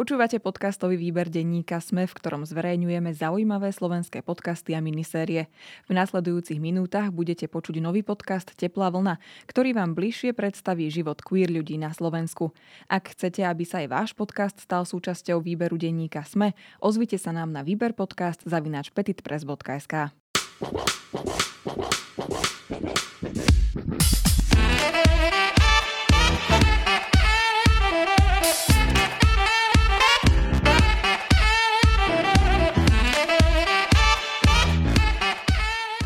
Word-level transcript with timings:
Počúvate 0.00 0.40
podcastový 0.40 0.96
výber 0.96 1.28
denníka 1.28 1.76
Sme, 1.76 2.08
v 2.08 2.16
ktorom 2.16 2.48
zverejňujeme 2.48 3.12
zaujímavé 3.12 3.68
slovenské 3.68 4.24
podcasty 4.24 4.72
a 4.72 4.80
minisérie. 4.80 5.52
V 5.84 5.92
nasledujúcich 5.92 6.56
minútach 6.56 7.12
budete 7.12 7.52
počuť 7.52 7.84
nový 7.84 8.00
podcast 8.00 8.48
Teplá 8.56 8.88
vlna, 8.88 9.20
ktorý 9.44 9.76
vám 9.76 9.92
bližšie 9.92 10.32
predstaví 10.32 10.88
život 10.88 11.20
queer 11.20 11.52
ľudí 11.52 11.76
na 11.76 11.92
Slovensku. 11.92 12.56
Ak 12.88 13.12
chcete, 13.12 13.44
aby 13.44 13.68
sa 13.68 13.84
aj 13.84 13.88
váš 13.92 14.10
podcast 14.16 14.56
stal 14.56 14.88
súčasťou 14.88 15.44
výberu 15.44 15.76
denníka 15.76 16.24
Sme, 16.24 16.56
ozvite 16.80 17.20
sa 17.20 17.36
nám 17.36 17.52
na 17.52 17.60
výber 17.60 17.92
podcast 17.92 18.40
zavináč 18.48 18.88
petitpress.sk. 18.96 20.16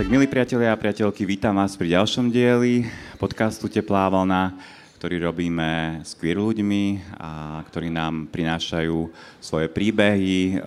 Tak 0.04 0.12
milí 0.12 0.28
priatelia 0.28 0.68
a 0.68 0.76
priateľky, 0.76 1.24
vítam 1.24 1.56
vás 1.56 1.80
pri 1.80 1.96
ďalšom 1.96 2.28
dieli 2.28 2.84
podcastu 3.16 3.72
Teplá 3.72 4.12
vlna, 4.12 4.52
ktorý 5.00 5.32
robíme 5.32 6.04
s 6.04 6.12
queer 6.12 6.36
ľuďmi 6.36 7.16
a 7.16 7.64
ktorí 7.64 7.88
nám 7.88 8.28
prinášajú 8.28 9.08
svoje 9.40 9.72
príbehy, 9.72 10.60
eh, 10.60 10.62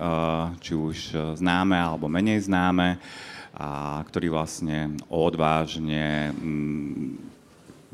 či 0.58 0.74
už 0.74 1.14
známe 1.38 1.78
alebo 1.78 2.10
menej 2.10 2.50
známe, 2.50 2.98
a 3.54 4.02
ktorí 4.10 4.26
vlastne 4.26 4.98
odvážne 5.06 6.34
mm, 6.34 6.97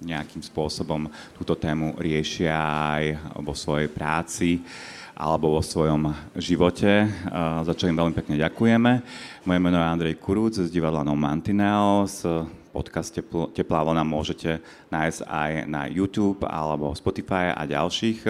nejakým 0.04 0.44
spôsobom 0.44 1.08
túto 1.34 1.56
tému 1.56 1.96
riešia 1.96 2.52
aj 2.54 3.04
vo 3.40 3.56
svojej 3.56 3.88
práci 3.88 4.60
alebo 5.14 5.54
vo 5.54 5.62
svojom 5.62 6.10
živote, 6.34 7.06
za 7.62 7.72
čo 7.72 7.86
im 7.86 7.94
veľmi 7.94 8.14
pekne 8.18 8.34
ďakujeme. 8.34 8.92
Moje 9.46 9.58
meno 9.62 9.78
je 9.78 9.86
Andrej 9.86 10.18
Kurúc 10.18 10.58
z 10.58 10.68
divadla 10.68 11.06
No 11.06 11.14
Mantineos. 11.14 12.26
Podcast 12.74 13.14
Teplá 13.54 13.86
vlna 13.86 14.02
môžete 14.02 14.58
nájsť 14.90 15.20
aj 15.30 15.50
na 15.70 15.86
YouTube 15.86 16.42
alebo 16.42 16.90
Spotify 16.98 17.54
a 17.54 17.62
ďalších 17.62 18.26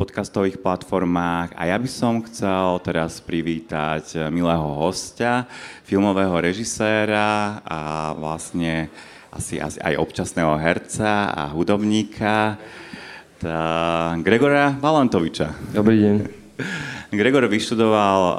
podcastových 0.00 0.64
platformách. 0.64 1.52
A 1.52 1.68
ja 1.68 1.76
by 1.76 1.90
som 1.90 2.24
chcel 2.24 2.80
teraz 2.80 3.20
privítať 3.20 4.32
milého 4.32 4.64
hostia, 4.80 5.44
filmového 5.84 6.32
režiséra 6.40 7.60
a 7.60 8.14
vlastne 8.16 8.88
asi, 9.36 9.60
asi 9.60 9.76
aj 9.84 10.00
občasného 10.00 10.56
herca 10.56 11.28
a 11.28 11.52
hudobníka, 11.52 12.56
tá 13.36 13.60
Gregora 14.24 14.72
Valantoviča. 14.72 15.76
Dobrý 15.76 16.00
deň. 16.00 16.16
Gregor 17.12 17.44
vyštudoval 17.44 18.20
uh, 18.20 18.36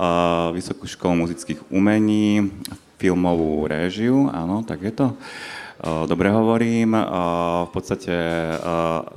Vysokú 0.58 0.90
školu 0.90 1.30
muzických 1.30 1.70
umení, 1.70 2.50
filmovú 2.98 3.70
réžiu, 3.70 4.26
áno, 4.34 4.66
tak 4.66 4.82
je 4.82 4.94
to. 4.98 5.08
Uh, 5.14 5.58
dobre 5.84 6.34
hovorím. 6.34 6.98
V 7.68 7.70
podstate 7.70 8.14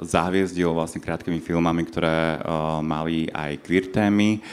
zahviezdil 0.04 0.76
vlastne 0.76 1.00
krátkými 1.00 1.40
filmami, 1.40 1.88
ktoré 1.88 2.36
mali 2.84 3.32
aj 3.32 3.64
queer 3.64 3.88
témy. 3.88 4.44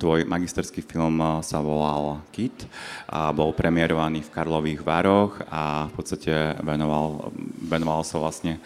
Tvoj 0.00 0.24
magisterský 0.24 0.80
film 0.80 1.20
sa 1.44 1.60
volal 1.60 2.24
Kit 2.32 2.64
a 3.08 3.32
bol 3.36 3.52
premiérovaný 3.52 4.24
v 4.24 4.32
Karlových 4.32 4.80
Varoch 4.80 5.44
a 5.52 5.88
v 5.88 5.92
podstate 5.92 6.56
venoval, 6.64 7.32
venoval 7.68 8.00
sa 8.00 8.16
vlastne 8.16 8.56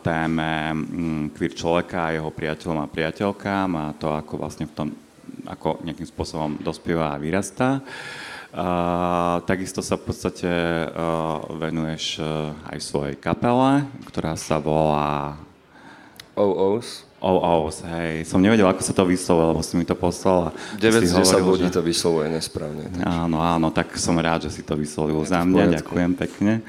téme 0.00 0.72
mm, 0.72 1.36
queer 1.36 1.52
človeka 1.52 2.16
jeho 2.16 2.32
priateľom 2.32 2.80
a 2.80 2.88
priateľkám 2.88 3.68
a 3.76 3.84
to, 4.00 4.08
ako 4.08 4.40
vlastne 4.40 4.64
v 4.64 4.72
tom, 4.72 4.88
ako 5.44 5.84
nejakým 5.84 6.08
spôsobom 6.08 6.56
dospieva 6.64 7.12
a 7.12 7.20
vyrastá. 7.20 7.84
Uh, 7.84 8.26
takisto 9.44 9.84
sa 9.84 10.00
v 10.00 10.08
podstate 10.08 10.48
uh, 10.48 11.44
venuješ 11.60 12.24
uh, 12.24 12.56
aj 12.72 12.78
svojej 12.80 13.16
kapele, 13.20 13.84
ktorá 14.08 14.32
sa 14.36 14.56
volá... 14.56 15.36
OOS. 16.36 17.04
OOS, 17.20 17.80
hej. 17.84 18.28
Som 18.28 18.44
nevedel, 18.44 18.68
ako 18.68 18.84
sa 18.84 18.92
to 18.92 19.08
vyslovuje, 19.08 19.46
lebo 19.56 19.62
si 19.64 19.74
mi 19.76 19.84
to 19.88 19.96
poslal. 19.96 20.52
9 20.76 21.04
z 21.04 21.16
10 21.16 21.40
ľudí 21.40 21.68
že... 21.68 21.80
to 21.80 21.82
vyslovuje 21.84 22.28
nesprávne. 22.28 22.92
Takže. 22.92 23.04
Áno, 23.08 23.40
áno, 23.40 23.68
tak 23.72 23.92
som 23.96 24.16
rád, 24.20 24.48
že 24.48 24.60
si 24.60 24.62
to 24.64 24.76
vyslovil 24.76 25.20
za 25.24 25.40
mňa, 25.44 25.80
ďakujem 25.80 26.12
pekne. 26.12 26.60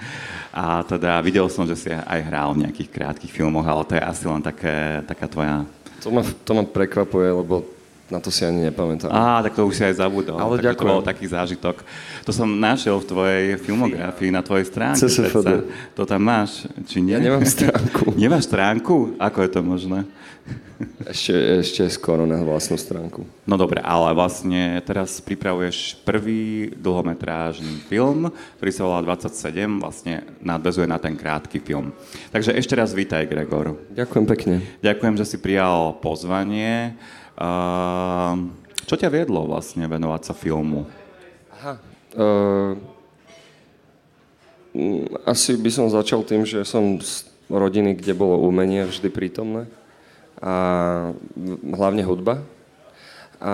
A 0.55 0.81
teda 0.87 1.19
videl 1.19 1.45
som, 1.51 1.67
že 1.67 1.75
si 1.75 1.91
aj 1.91 2.19
hral 2.19 2.55
v 2.55 2.67
nejakých 2.67 2.89
krátkých 2.89 3.31
filmoch, 3.31 3.67
ale 3.67 3.83
to 3.85 3.93
je 3.99 4.03
asi 4.03 4.23
len 4.25 4.41
také, 4.41 5.03
taká 5.05 5.27
tvoja... 5.27 5.67
To 6.01 6.09
ma, 6.15 6.23
to 6.23 6.51
ma 6.55 6.63
prekvapuje, 6.63 7.29
lebo 7.31 7.76
na 8.07 8.23
to 8.23 8.31
si 8.31 8.47
ani 8.47 8.71
nepamätám. 8.71 9.11
Á, 9.11 9.43
tak 9.43 9.59
to 9.59 9.67
už 9.67 9.75
si 9.75 9.83
aj 9.83 9.99
zabudol. 9.99 10.39
Ale 10.39 10.63
tak 10.63 10.71
ďakujem. 10.71 10.87
To 10.87 10.95
bol 10.95 11.03
taký 11.03 11.25
zážitok. 11.27 11.83
To 12.23 12.31
som 12.31 12.47
našiel 12.47 12.95
v 13.03 13.05
tvojej 13.05 13.45
filmografii, 13.59 14.31
na 14.31 14.39
tvojej 14.39 14.71
stránke. 14.71 15.03
CSFD. 15.03 15.67
To 15.91 16.07
tam 16.07 16.23
máš, 16.23 16.71
či 16.87 17.03
nie? 17.03 17.19
Ja 17.19 17.19
nemám 17.19 17.43
stránku. 17.43 18.15
Nemáš 18.21 18.47
stránku? 18.47 18.95
Ako 19.19 19.43
je 19.43 19.49
to 19.51 19.59
možné? 19.59 20.07
Ešte, 21.09 21.33
ešte 21.65 21.83
skoro 21.89 22.29
na 22.29 22.37
vlastnú 22.45 22.77
stránku. 22.77 23.25
No 23.49 23.57
dobre, 23.57 23.81
ale 23.81 24.13
vlastne 24.13 24.77
teraz 24.85 25.17
pripravuješ 25.25 26.05
prvý 26.05 26.69
dlhometrážny 26.77 27.81
film, 27.89 28.29
ktorý 28.61 28.71
sa 28.71 28.85
volá 28.85 29.01
27, 29.01 29.81
vlastne 29.81 30.21
nadvezuje 30.37 30.85
na 30.85 31.01
ten 31.01 31.17
krátky 31.17 31.57
film. 31.65 31.89
Takže 32.29 32.53
ešte 32.53 32.77
raz 32.77 32.93
vítaj, 32.93 33.25
Gregor. 33.25 33.73
Ďakujem 33.89 34.25
pekne. 34.29 34.55
Ďakujem, 34.85 35.15
že 35.17 35.25
si 35.25 35.37
prijal 35.41 35.97
pozvanie. 35.97 36.93
Uh, 37.37 38.49
čo 38.89 38.97
ťa 38.97 39.13
viedlo 39.13 39.45
vlastne 39.45 39.85
venovať 39.85 40.21
sa 40.25 40.33
filmu? 40.33 40.89
Aha. 41.53 41.73
Uh, 42.17 42.73
asi 45.25 45.57
by 45.57 45.69
som 45.69 45.89
začal 45.89 46.25
tým, 46.25 46.45
že 46.45 46.65
som 46.65 46.97
z 46.97 47.25
rodiny, 47.49 47.95
kde 47.97 48.17
bolo 48.17 48.41
umenie 48.43 48.85
vždy 48.85 49.09
prítomné 49.09 49.65
a 50.37 50.53
hlavne 51.73 52.03
hudba. 52.05 52.43
A 53.37 53.53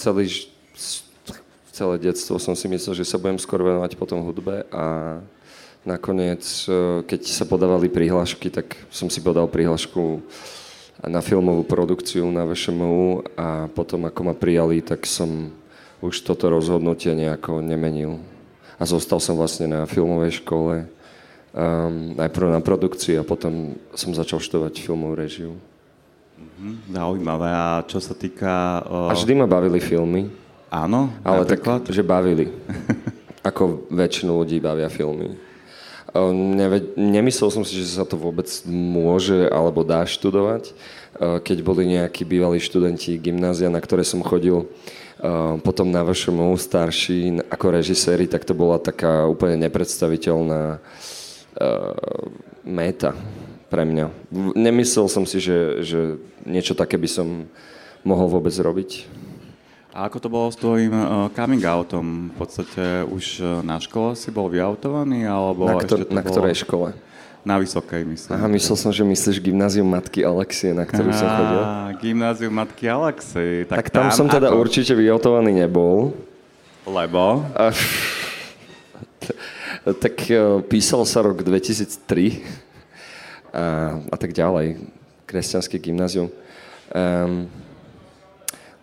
celý, 0.00 0.28
celé 1.72 1.94
detstvo 2.00 2.40
som 2.40 2.56
si 2.56 2.68
myslel, 2.68 2.96
že 2.96 3.08
sa 3.08 3.20
budem 3.20 3.40
skôr 3.40 3.60
venovať 3.60 3.96
potom 3.96 4.24
hudbe 4.24 4.64
a 4.72 5.18
nakoniec, 5.86 6.42
e, 6.66 7.04
keď 7.06 7.20
sa 7.28 7.44
podávali 7.46 7.86
prihlášky, 7.86 8.50
tak 8.50 8.74
som 8.90 9.06
si 9.06 9.22
podal 9.22 9.46
prihlášku 9.46 10.24
na 11.04 11.20
filmovú 11.20 11.60
produkciu 11.66 12.24
na 12.32 12.48
VŠMU 12.48 13.36
a 13.36 13.68
potom 13.68 14.08
ako 14.08 14.20
ma 14.32 14.34
prijali, 14.36 14.80
tak 14.80 15.04
som 15.04 15.52
už 16.00 16.24
toto 16.24 16.48
rozhodnutie 16.48 17.12
nejako 17.12 17.60
nemenil. 17.60 18.20
A 18.76 18.84
zostal 18.84 19.20
som 19.20 19.36
vlastne 19.36 19.68
na 19.68 19.84
filmovej 19.88 20.44
škole, 20.44 20.88
um, 21.52 22.16
najprv 22.16 22.48
na 22.52 22.60
produkcii 22.60 23.20
a 23.20 23.24
potom 23.24 23.76
som 23.96 24.12
začal 24.12 24.40
študovať 24.40 24.80
filmovú 24.80 25.16
režiu. 25.16 25.52
Mhm, 26.36 26.92
zaujímavé. 26.92 27.48
A 27.48 27.80
čo 27.88 28.00
sa 28.00 28.12
týka... 28.12 28.84
Uh... 28.84 29.12
A 29.12 29.16
vždy 29.16 29.32
ma 29.36 29.48
bavili 29.48 29.80
filmy. 29.80 30.28
Áno? 30.68 31.08
Ale 31.24 31.44
napríklad? 31.44 31.84
tak, 31.84 31.92
že 31.92 32.04
bavili. 32.04 32.52
Ako 33.48 33.88
väčšinu 33.88 34.36
ľudí 34.44 34.60
bavia 34.60 34.90
filmy. 34.92 35.45
Uh, 36.16 36.32
neve, 36.32 36.96
nemyslel 36.96 37.52
som 37.52 37.60
si, 37.60 37.76
že 37.76 38.00
sa 38.00 38.08
to 38.08 38.16
vôbec 38.16 38.48
môže 38.64 39.52
alebo 39.52 39.84
dá 39.84 40.00
študovať. 40.08 40.72
Uh, 41.20 41.36
keď 41.44 41.60
boli 41.60 41.84
nejakí 41.92 42.24
bývalí 42.24 42.56
študenti 42.56 43.20
gymnázia, 43.20 43.68
na 43.68 43.84
ktoré 43.84 44.00
som 44.00 44.24
chodil, 44.24 44.64
uh, 44.64 45.60
potom 45.60 45.92
na 45.92 46.00
vašom 46.00 46.56
starší 46.56 47.44
ako 47.52 47.66
režiséri, 47.68 48.24
tak 48.24 48.48
to 48.48 48.56
bola 48.56 48.80
taká 48.80 49.28
úplne 49.28 49.60
nepredstaviteľná 49.68 50.80
meta 52.64 53.16
pre 53.72 53.88
mňa. 53.88 54.12
Nemyslel 54.52 55.08
som 55.08 55.24
si, 55.24 55.40
že, 55.40 55.80
že 55.80 56.00
niečo 56.44 56.76
také 56.76 57.00
by 57.00 57.08
som 57.08 57.48
mohol 58.04 58.28
vôbec 58.28 58.52
robiť. 58.52 59.08
A 59.96 60.12
ako 60.12 60.18
to 60.20 60.28
bolo 60.28 60.52
s 60.52 60.60
tvojim 60.60 60.92
uh, 60.92 61.32
coming 61.32 61.64
outom? 61.64 62.28
V 62.36 62.44
podstate 62.44 63.08
už 63.08 63.40
uh, 63.40 63.64
na 63.64 63.80
škole 63.80 64.12
si 64.12 64.28
bol 64.28 64.52
vyautovaný? 64.52 65.24
Alebo 65.24 65.64
na, 65.64 65.80
ktor- 65.80 66.04
ešte 66.04 66.12
na 66.12 66.20
bolo... 66.20 66.32
ktorej 66.36 66.56
škole? 66.68 66.88
Na 67.40 67.56
vysokej, 67.56 68.04
myslím. 68.04 68.36
Aha, 68.36 68.44
myslel 68.52 68.76
som, 68.76 68.92
že 68.92 69.00
myslíš 69.00 69.40
gymnázium 69.40 69.88
Matky 69.88 70.20
Alexie, 70.20 70.76
na 70.76 70.84
ktorú 70.84 71.16
som 71.16 71.24
chodil. 71.24 71.62
gymnázium 72.04 72.52
Matky 72.52 72.92
Alexie. 72.92 73.64
Tak, 73.64 73.76
tak 73.80 73.88
tam, 73.88 74.12
tam 74.12 74.12
som 74.12 74.26
teda 74.28 74.52
ako... 74.52 74.60
určite 74.68 74.92
vyautovaný 74.92 75.64
nebol. 75.64 76.12
Lebo? 76.84 77.48
A, 77.56 77.72
tak 80.04 80.28
uh, 80.28 80.60
písal 80.60 81.08
sa 81.08 81.24
rok 81.24 81.40
2003 81.40 82.44
a, 83.48 83.96
a 84.12 84.16
tak 84.20 84.36
ďalej. 84.36 84.76
Kresťanské 85.24 85.80
gymnázium. 85.80 86.28
Um, 86.92 87.48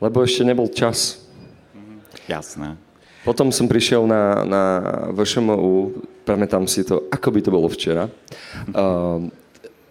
lebo 0.04 0.20
ešte 0.20 0.44
nebol 0.44 0.68
čas. 0.68 1.24
Jasné. 2.28 2.76
Potom 3.24 3.56
som 3.56 3.72
prišiel 3.72 4.04
na, 4.04 4.44
na 4.44 4.64
VŠMU, 5.16 5.96
pamätám 6.28 6.68
si 6.68 6.84
to, 6.84 7.08
ako 7.08 7.28
by 7.32 7.40
to 7.40 7.56
bolo 7.56 7.72
včera. 7.72 8.12
Um, 8.76 9.32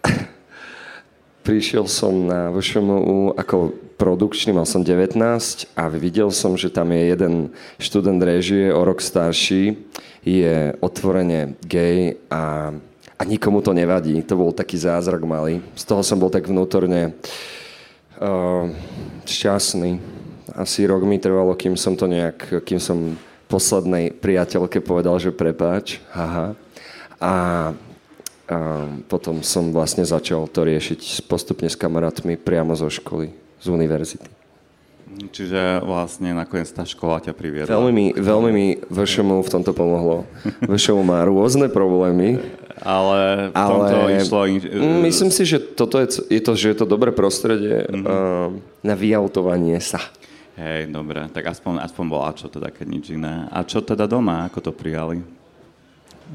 prišiel 1.47 1.89
som 1.89 2.29
na 2.29 2.53
VŠMU 2.53 3.33
ako 3.33 3.73
produkčný, 3.97 4.53
mal 4.53 4.69
som 4.69 4.85
19 4.85 5.17
a 5.73 5.83
videl 5.89 6.29
som, 6.29 6.53
že 6.53 6.69
tam 6.69 6.93
je 6.93 7.09
jeden 7.09 7.33
študent 7.81 8.21
režie 8.21 8.69
o 8.69 8.85
rok 8.85 9.01
starší, 9.01 9.81
je 10.21 10.77
otvorene 10.77 11.57
gay 11.65 12.21
a, 12.29 12.69
a 13.17 13.21
nikomu 13.25 13.65
to 13.65 13.73
nevadí. 13.73 14.21
To 14.29 14.37
bol 14.37 14.53
taký 14.53 14.77
zázrak 14.77 15.25
malý. 15.25 15.65
Z 15.73 15.89
toho 15.89 16.05
som 16.05 16.21
bol 16.21 16.29
tak 16.29 16.45
vnútorne 16.45 17.17
uh, 17.17 17.62
šťastný. 19.27 19.99
Asi 20.53 20.85
rok 20.85 21.03
mi 21.03 21.17
trvalo, 21.17 21.55
kým 21.57 21.75
som 21.75 21.97
to 21.97 22.05
nejak, 22.07 22.63
kým 22.63 22.77
som 22.79 23.17
poslednej 23.49 24.13
priateľke 24.15 24.81
povedal, 24.81 25.17
že 25.19 25.33
prepáč, 25.33 26.01
haha. 26.13 26.57
A 27.23 27.33
a 28.43 28.99
potom 29.07 29.39
som 29.39 29.71
vlastne 29.71 30.03
začal 30.03 30.51
to 30.51 30.67
riešiť 30.67 31.25
postupne 31.31 31.71
s 31.71 31.79
kamarátmi 31.79 32.35
priamo 32.35 32.75
zo 32.75 32.91
školy, 32.91 33.31
z 33.63 33.65
univerzity. 33.71 34.27
Čiže 35.13 35.85
vlastne 35.85 36.33
nakoniec 36.33 36.67
tá 36.73 36.83
škola 36.83 37.21
ťa 37.21 37.37
priviedla. 37.37 37.69
Veľmi 37.69 37.91
mi, 37.93 38.07
veľmi 38.17 38.51
mi 38.51 38.67
VŠMU 38.89 39.45
v 39.45 39.51
tomto 39.53 39.71
pomohlo. 39.71 40.25
VŠMU 40.65 41.05
má 41.05 41.21
rôzne 41.23 41.69
problémy. 41.69 42.41
Ale 42.83 43.49
v 43.49 43.55
tomto 43.55 43.95
ale 43.95 44.19
išlo... 44.19 44.39
Myslím 45.07 45.31
si, 45.31 45.47
že 45.47 45.63
toto 45.63 46.03
je, 46.03 46.19
je 46.27 46.41
to, 46.43 46.51
že 46.59 46.75
je 46.75 46.77
to 46.83 46.85
dobré 46.85 47.15
prostredie 47.15 47.87
mm-hmm. 47.87 48.03
uh, 48.03 48.51
na 48.83 48.93
vyautovanie 48.99 49.79
sa. 49.79 50.03
Hej, 50.59 50.91
dobre, 50.91 51.31
tak 51.31 51.47
aspoň, 51.49 51.81
aspoň 51.81 52.05
bola 52.11 52.35
čo 52.35 52.51
teda, 52.51 52.69
keď 52.69 52.85
nič 52.85 53.05
iné. 53.15 53.47
A 53.49 53.63
čo 53.63 53.81
teda 53.81 54.03
doma, 54.05 54.45
ako 54.45 54.69
to 54.69 54.71
prijali? 54.75 55.23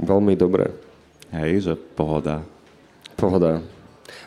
Veľmi 0.01 0.35
dobre. 0.35 0.73
Hej, 1.31 1.71
že 1.71 1.75
pohoda. 1.77 2.43
Pohoda. 3.15 3.61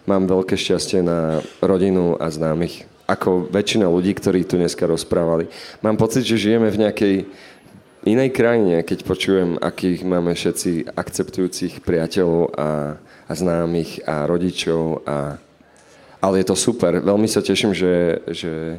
Mám 0.06 0.30
veľké 0.30 0.54
šťastie 0.54 1.02
na 1.02 1.42
rodinu 1.58 2.16
a 2.22 2.30
známych. 2.30 2.86
Ako 3.10 3.50
väčšina 3.50 3.90
ľudí, 3.90 4.16
ktorí 4.16 4.46
tu 4.48 4.56
dneska 4.56 4.88
rozprávali. 4.88 5.50
Mám 5.84 5.98
pocit, 6.00 6.24
že 6.24 6.40
žijeme 6.40 6.72
v 6.72 6.88
nejakej 6.88 7.16
inej 8.06 8.30
krajine, 8.34 8.82
keď 8.82 9.00
počujem, 9.06 9.50
akých 9.62 10.02
máme 10.06 10.34
všetci 10.34 10.94
akceptujúcich 10.94 11.86
priateľov 11.86 12.54
a, 12.58 12.70
a 13.30 13.32
známych 13.34 14.02
a 14.06 14.26
rodičov. 14.26 15.06
A, 15.06 15.38
ale 16.22 16.42
je 16.42 16.46
to 16.50 16.56
super. 16.58 17.02
Veľmi 17.02 17.30
sa 17.30 17.42
teším, 17.42 17.74
že, 17.74 18.22
že, 18.30 18.78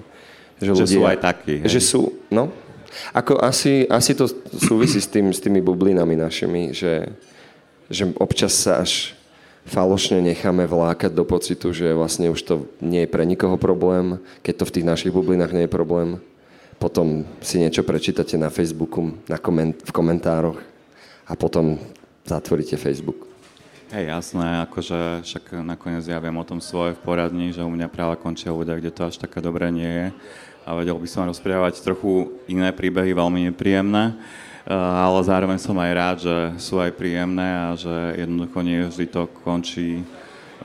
že, 0.59 0.71
ľudia, 0.71 0.87
že 0.87 0.95
sú 0.99 1.03
aj 1.07 1.19
takí. 1.23 1.55
Hej? 1.63 1.69
Že 1.79 1.81
sú, 1.81 2.03
no. 2.31 2.51
Ako 3.17 3.41
asi, 3.41 3.89
asi 3.89 4.13
to 4.13 4.29
súvisí 4.61 5.01
s, 5.01 5.09
tým, 5.09 5.33
s 5.33 5.41
tými 5.41 5.65
bublinami 5.65 6.13
našimi, 6.13 6.77
že, 6.77 7.09
že 7.89 8.05
občas 8.21 8.53
sa 8.53 8.85
až 8.85 9.17
falošne 9.65 10.19
necháme 10.19 10.67
vlákať 10.67 11.15
do 11.15 11.25
pocitu, 11.25 11.71
že 11.71 11.95
vlastne 11.95 12.29
už 12.29 12.41
to 12.43 12.55
nie 12.83 13.07
je 13.07 13.13
pre 13.13 13.23
nikoho 13.23 13.55
problém, 13.57 14.19
keď 14.43 14.55
to 14.63 14.65
v 14.69 14.75
tých 14.75 14.87
našich 14.87 15.13
bublinách 15.15 15.55
nie 15.55 15.65
je 15.65 15.73
problém. 15.73 16.19
Potom 16.83 17.23
si 17.39 17.63
niečo 17.63 17.87
prečítate 17.87 18.35
na 18.35 18.51
Facebooku, 18.51 19.15
na 19.31 19.39
koment- 19.39 19.79
v 19.87 19.95
komentároch 19.95 20.59
a 21.31 21.39
potom 21.39 21.79
zatvoríte 22.27 22.75
Facebook. 22.75 23.31
Hej, 23.95 24.11
jasné, 24.11 24.67
akože 24.67 25.23
však 25.23 25.63
nakoniec 25.63 26.03
ja 26.11 26.19
viem 26.19 26.35
o 26.35 26.43
tom 26.43 26.59
svoje 26.59 26.99
v 26.99 27.05
poradni, 27.07 27.55
že 27.55 27.63
u 27.63 27.71
mňa 27.71 27.87
práve 27.87 28.19
končia 28.19 28.51
ľudia, 28.51 28.75
kde 28.75 28.91
to 28.91 29.07
až 29.07 29.15
také 29.15 29.39
dobré 29.39 29.71
nie 29.71 29.87
je. 29.87 30.09
A 30.67 30.75
vedel 30.75 30.99
by 30.99 31.07
som 31.07 31.31
rozprávať 31.31 31.79
trochu 31.87 32.35
iné 32.51 32.75
príbehy, 32.75 33.15
veľmi 33.15 33.55
nepríjemné. 33.55 34.19
Eh, 34.67 34.75
ale 34.75 35.23
zároveň 35.23 35.63
som 35.63 35.79
aj 35.79 35.93
rád, 35.95 36.17
že 36.27 36.37
sú 36.59 36.83
aj 36.83 36.99
príjemné 36.99 37.47
a 37.47 37.79
že 37.79 37.95
jednoducho 38.27 38.59
nie 38.67 38.91
vždy 38.91 39.07
to 39.07 39.31
končí 39.47 40.03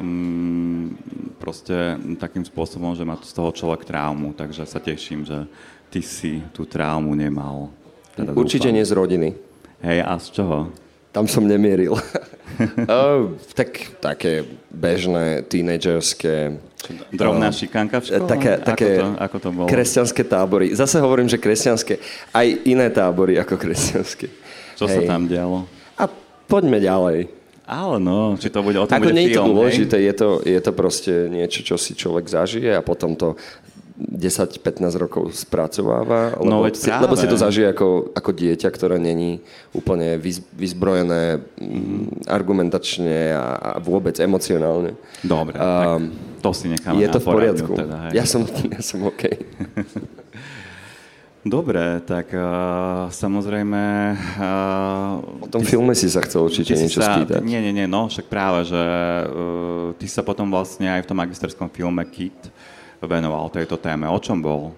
um, 0.01 0.93
proste 1.41 1.97
takým 2.17 2.45
spôsobom, 2.45 2.93
že 2.93 3.05
má 3.05 3.17
z 3.21 3.33
toho 3.33 3.49
človek 3.53 3.85
traumu, 3.85 4.33
takže 4.33 4.65
sa 4.65 4.77
teším, 4.81 5.25
že 5.25 5.45
ty 5.89 6.01
si 6.03 6.43
tú 6.51 6.67
traumu 6.67 7.15
nemal. 7.15 7.71
Teda 8.15 8.33
Určite 8.33 8.69
dúfam. 8.69 8.77
nie 8.77 8.85
z 8.85 8.93
rodiny. 8.93 9.29
Hej, 9.85 9.99
a 10.01 10.13
z 10.17 10.27
čoho? 10.41 10.57
Tam 11.13 11.25
som 11.29 11.45
nemieril. 11.45 11.93
uh, 11.93 12.01
tak, 13.57 13.97
také 14.01 14.45
bežné, 14.73 15.45
tínedžerské 15.45 16.57
Drobná 17.11 17.51
šikanka 17.51 17.99
v 17.99 18.05
škole? 18.05 18.29
Také, 18.29 18.51
také 18.61 18.89
ako, 18.95 19.01
to, 19.01 19.07
ako 19.19 19.37
to 19.41 19.49
bolo? 19.51 19.67
kresťanské 19.67 20.23
tábory. 20.23 20.65
Zase 20.71 21.01
hovorím, 21.03 21.27
že 21.27 21.41
kresťanské. 21.41 21.99
Aj 22.31 22.47
iné 22.47 22.87
tábory 22.93 23.35
ako 23.41 23.59
kresťanské. 23.59 24.31
Čo 24.77 24.85
Hej. 24.87 24.93
sa 24.93 24.99
tam 25.03 25.27
dialo? 25.27 25.67
A 25.97 26.07
poďme 26.47 26.79
ďalej. 26.79 27.33
Ale 27.67 27.99
no, 27.99 28.39
či 28.39 28.47
to 28.47 28.63
bude 28.63 28.79
o 28.79 28.87
tom 28.87 28.95
Ako 28.95 29.11
bude 29.11 29.17
nie 29.19 29.27
je 29.27 29.35
to 29.35 29.43
dôležité, 29.43 29.95
je 29.99 30.13
to, 30.15 30.29
je 30.39 30.59
to 30.63 30.71
proste 30.71 31.11
niečo, 31.27 31.67
čo 31.67 31.75
si 31.75 31.99
človek 31.99 32.23
zažije 32.31 32.71
a 32.71 32.79
potom 32.79 33.19
to 33.19 33.35
10-15 33.97 34.93
rokov 35.01 35.33
spracováva, 35.33 36.37
lebo, 36.37 36.45
no, 36.45 36.61
veď 36.61 36.75
si, 36.77 36.89
lebo 36.93 37.17
si 37.17 37.25
to 37.25 37.33
zažije 37.33 37.73
ako, 37.73 38.13
ako 38.13 38.29
dieťa, 38.29 38.69
ktoré 38.69 39.01
není 39.01 39.41
úplne 39.73 40.21
vyzbrojené 40.53 41.41
mm, 41.57 42.29
argumentačne 42.29 43.33
a, 43.33 43.57
a 43.57 43.71
vôbec 43.81 44.13
emocionálne. 44.21 44.93
Dobre, 45.25 45.57
um, 45.57 46.13
tak 46.13 46.45
to 46.45 46.49
si 46.53 46.65
necháme 46.69 47.01
Je 47.01 47.07
to 47.09 47.19
v 47.19 47.25
poriadku. 47.25 47.73
Teda, 47.73 48.13
Ja, 48.13 48.29
som, 48.29 48.45
ja 48.77 48.81
som 48.85 49.01
OK. 49.01 49.25
Dobre, 51.47 52.03
tak 52.03 52.27
uh, 52.35 53.07
samozrejme... 53.07 53.81
Uh, 54.35 55.41
o 55.41 55.47
tom 55.47 55.63
ty, 55.63 55.73
filme 55.73 55.95
si 55.95 56.11
sa 56.11 56.19
chcel 56.21 56.43
určite 56.43 56.75
niečo 56.75 56.99
sa, 56.99 57.17
spýtať. 57.17 57.39
Nie, 57.39 57.63
nie, 57.63 57.71
nie, 57.71 57.87
no 57.87 58.11
však 58.11 58.27
práve, 58.27 58.67
že 58.67 58.75
uh, 58.75 59.95
ty 59.95 60.11
sa 60.11 60.27
potom 60.27 60.51
vlastne 60.51 60.91
aj 60.91 61.07
v 61.07 61.07
tom 61.07 61.17
magisterskom 61.17 61.71
filme 61.71 62.03
Kit 62.11 62.35
venoval 63.01 63.49
tejto 63.53 63.77
téme. 63.77 64.09
O 64.09 64.19
čom 64.21 64.41
bol? 64.41 64.73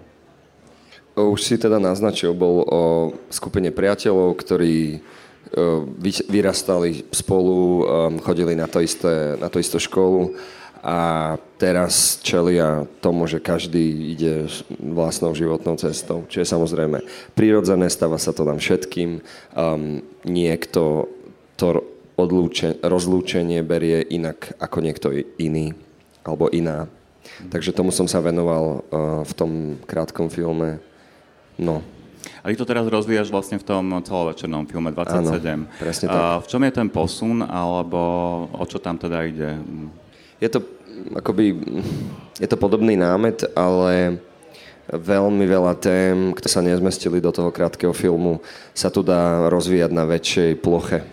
Už 1.19 1.39
si 1.44 1.60
teda 1.60 1.81
naznačil, 1.81 2.31
bol 2.31 2.63
o 2.63 2.81
skupine 3.27 3.75
priateľov, 3.75 4.39
ktorí 4.39 5.00
uh, 5.00 5.83
vyrastali 6.31 7.04
spolu, 7.12 7.60
um, 7.60 7.83
chodili 8.24 8.56
na 8.56 8.71
to, 8.71 8.80
isté, 8.80 9.36
na 9.36 9.51
to 9.51 9.60
istú 9.60 9.80
školu 9.81 10.36
a 10.80 11.36
teraz 11.60 12.24
čelia 12.24 12.88
tomu, 13.04 13.27
že 13.27 13.44
každý 13.44 14.16
ide 14.16 14.48
vlastnou 14.80 15.36
životnou 15.36 15.75
cestou, 15.75 16.24
čo 16.31 16.39
je 16.39 16.48
samozrejme 16.48 17.04
prirodzené, 17.36 17.92
stáva 17.92 18.15
sa 18.15 18.31
to 18.31 18.48
nám 18.48 18.63
všetkým. 18.63 19.19
Um, 19.51 20.00
niekto 20.24 21.12
to 21.60 21.83
odlúče, 22.15 22.80
rozlúčenie 22.80 23.60
berie 23.60 24.00
inak 24.07 24.56
ako 24.60 24.77
niekto 24.80 25.07
iný 25.36 25.75
alebo 26.24 26.48
iná. 26.51 26.88
Takže 27.48 27.72
tomu 27.72 27.96
som 27.96 28.08
sa 28.10 28.20
venoval 28.20 28.84
uh, 28.92 29.24
v 29.24 29.34
tom 29.36 29.52
krátkom 29.88 30.27
filme. 30.27 30.84
No. 31.56 31.80
A 32.44 32.51
ty 32.51 32.56
to 32.60 32.68
teraz 32.68 32.84
rozvíjaš 32.88 33.32
vlastne 33.32 33.60
v 33.60 33.65
tom 33.68 33.84
celovečernom 34.03 34.68
filme 34.68 34.92
27. 34.92 35.39
Áno, 35.39 35.68
presne 35.80 36.06
tak. 36.12 36.20
Uh, 36.20 36.38
v 36.44 36.48
čom 36.51 36.62
je 36.68 36.74
ten 36.75 36.88
posun, 36.92 37.38
alebo 37.48 38.00
o 38.51 38.63
čo 38.68 38.80
tam 38.80 39.00
teda 39.00 39.24
ide? 39.24 39.60
Je 40.39 40.50
to 40.51 40.60
akoby, 41.15 41.56
je 42.39 42.48
to 42.48 42.58
podobný 42.60 43.00
námet, 43.00 43.48
ale 43.56 44.20
veľmi 44.89 45.46
veľa 45.46 45.77
tém, 45.77 46.34
ktoré 46.34 46.50
sa 46.50 46.65
nezmestili 46.65 47.22
do 47.22 47.30
toho 47.30 47.53
krátkeho 47.53 47.94
filmu, 47.94 48.42
sa 48.74 48.89
tu 48.89 49.06
dá 49.06 49.48
rozvíjať 49.48 49.92
na 49.94 50.03
väčšej 50.03 50.51
ploche. 50.60 51.06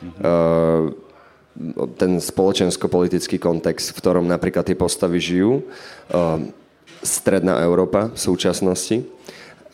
Mm-hmm. 0.00 0.20
Uh, 0.22 1.03
ten 1.94 2.18
spoločensko-politický 2.18 3.38
kontext, 3.38 3.94
v 3.94 3.98
ktorom 4.02 4.26
napríklad 4.26 4.66
tie 4.66 4.74
postavy 4.74 5.22
žijú, 5.22 5.62
uh, 6.10 6.42
stredná 7.04 7.62
Európa 7.62 8.10
v 8.10 8.18
súčasnosti, 8.18 9.06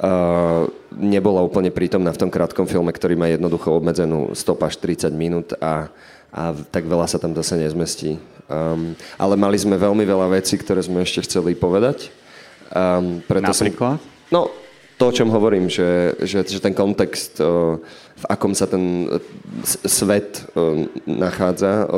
uh, 0.00 0.68
nebola 0.92 1.40
úplne 1.40 1.72
prítomná 1.72 2.12
v 2.12 2.20
tom 2.26 2.30
krátkom 2.30 2.68
filme, 2.68 2.92
ktorý 2.92 3.16
má 3.16 3.32
jednoducho 3.32 3.72
obmedzenú 3.72 4.36
stop 4.36 4.60
až 4.66 4.76
30 4.76 5.08
minút 5.16 5.56
a, 5.56 5.88
a 6.34 6.42
tak 6.68 6.84
veľa 6.84 7.08
sa 7.08 7.16
tam 7.16 7.32
zase 7.32 7.56
nezmestí. 7.56 8.20
Um, 8.50 8.98
ale 9.14 9.38
mali 9.38 9.56
sme 9.56 9.78
veľmi 9.78 10.02
veľa 10.02 10.36
vecí, 10.36 10.58
ktoré 10.58 10.82
sme 10.82 11.06
ešte 11.06 11.22
chceli 11.24 11.54
povedať. 11.54 12.10
Um, 12.74 13.22
preto 13.22 13.50
Napríklad? 13.54 14.02
Som, 14.02 14.34
no, 14.34 14.50
to, 15.00 15.08
o 15.08 15.16
čom 15.16 15.32
hovorím, 15.32 15.72
že, 15.72 16.12
že, 16.20 16.44
že 16.44 16.60
ten 16.60 16.76
kontext, 16.76 17.40
v 18.20 18.24
akom 18.28 18.52
sa 18.52 18.68
ten 18.68 19.08
svet 19.64 20.44
uh, 20.52 20.84
nachádza, 21.08 21.88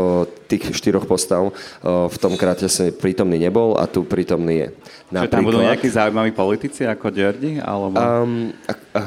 tých 0.46 0.70
štyroch 0.70 1.10
postav, 1.10 1.50
v 1.82 2.16
tom 2.22 2.38
kráte 2.38 2.70
sa 2.70 2.86
prítomný 2.94 3.42
nebol 3.42 3.74
a 3.74 3.90
tu 3.90 4.06
prítomný 4.06 4.54
je. 4.54 4.68
Napríklad, 5.10 5.34
tam 5.34 5.48
budú 5.50 5.60
nejakí 5.66 5.88
zaujímaví 5.90 6.30
politici 6.30 6.86
ako 6.86 7.10
Derdi? 7.10 7.58
Alebo... 7.58 7.98
Um, 7.98 8.54
a, 8.70 8.72
a, 8.94 9.00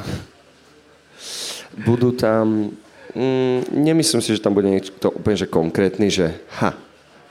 budú 1.87 2.11
tam... 2.11 2.75
Mm, 3.15 3.63
nemyslím 3.71 4.19
si, 4.19 4.35
že 4.35 4.43
tam 4.43 4.51
bude 4.51 4.67
niečo 4.67 4.91
úplne 5.07 5.39
že 5.39 5.47
konkrétny, 5.47 6.11
že 6.11 6.35
ha, 6.59 6.75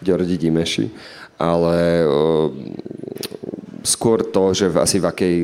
Ďordi 0.00 0.40
Dimeši, 0.40 0.88
ale 1.36 2.08
uh, 2.08 2.48
skôr 3.84 4.24
to, 4.24 4.56
že 4.56 4.72
v, 4.72 4.76
asi 4.80 4.96
v 4.96 5.06
akej 5.12 5.34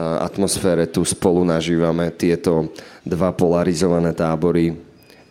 atmosfére 0.00 0.88
tu 0.88 1.04
spolu 1.04 1.44
nažívame 1.44 2.08
tieto 2.16 2.72
dva 3.04 3.32
polarizované 3.32 4.16
tábory, 4.16 4.72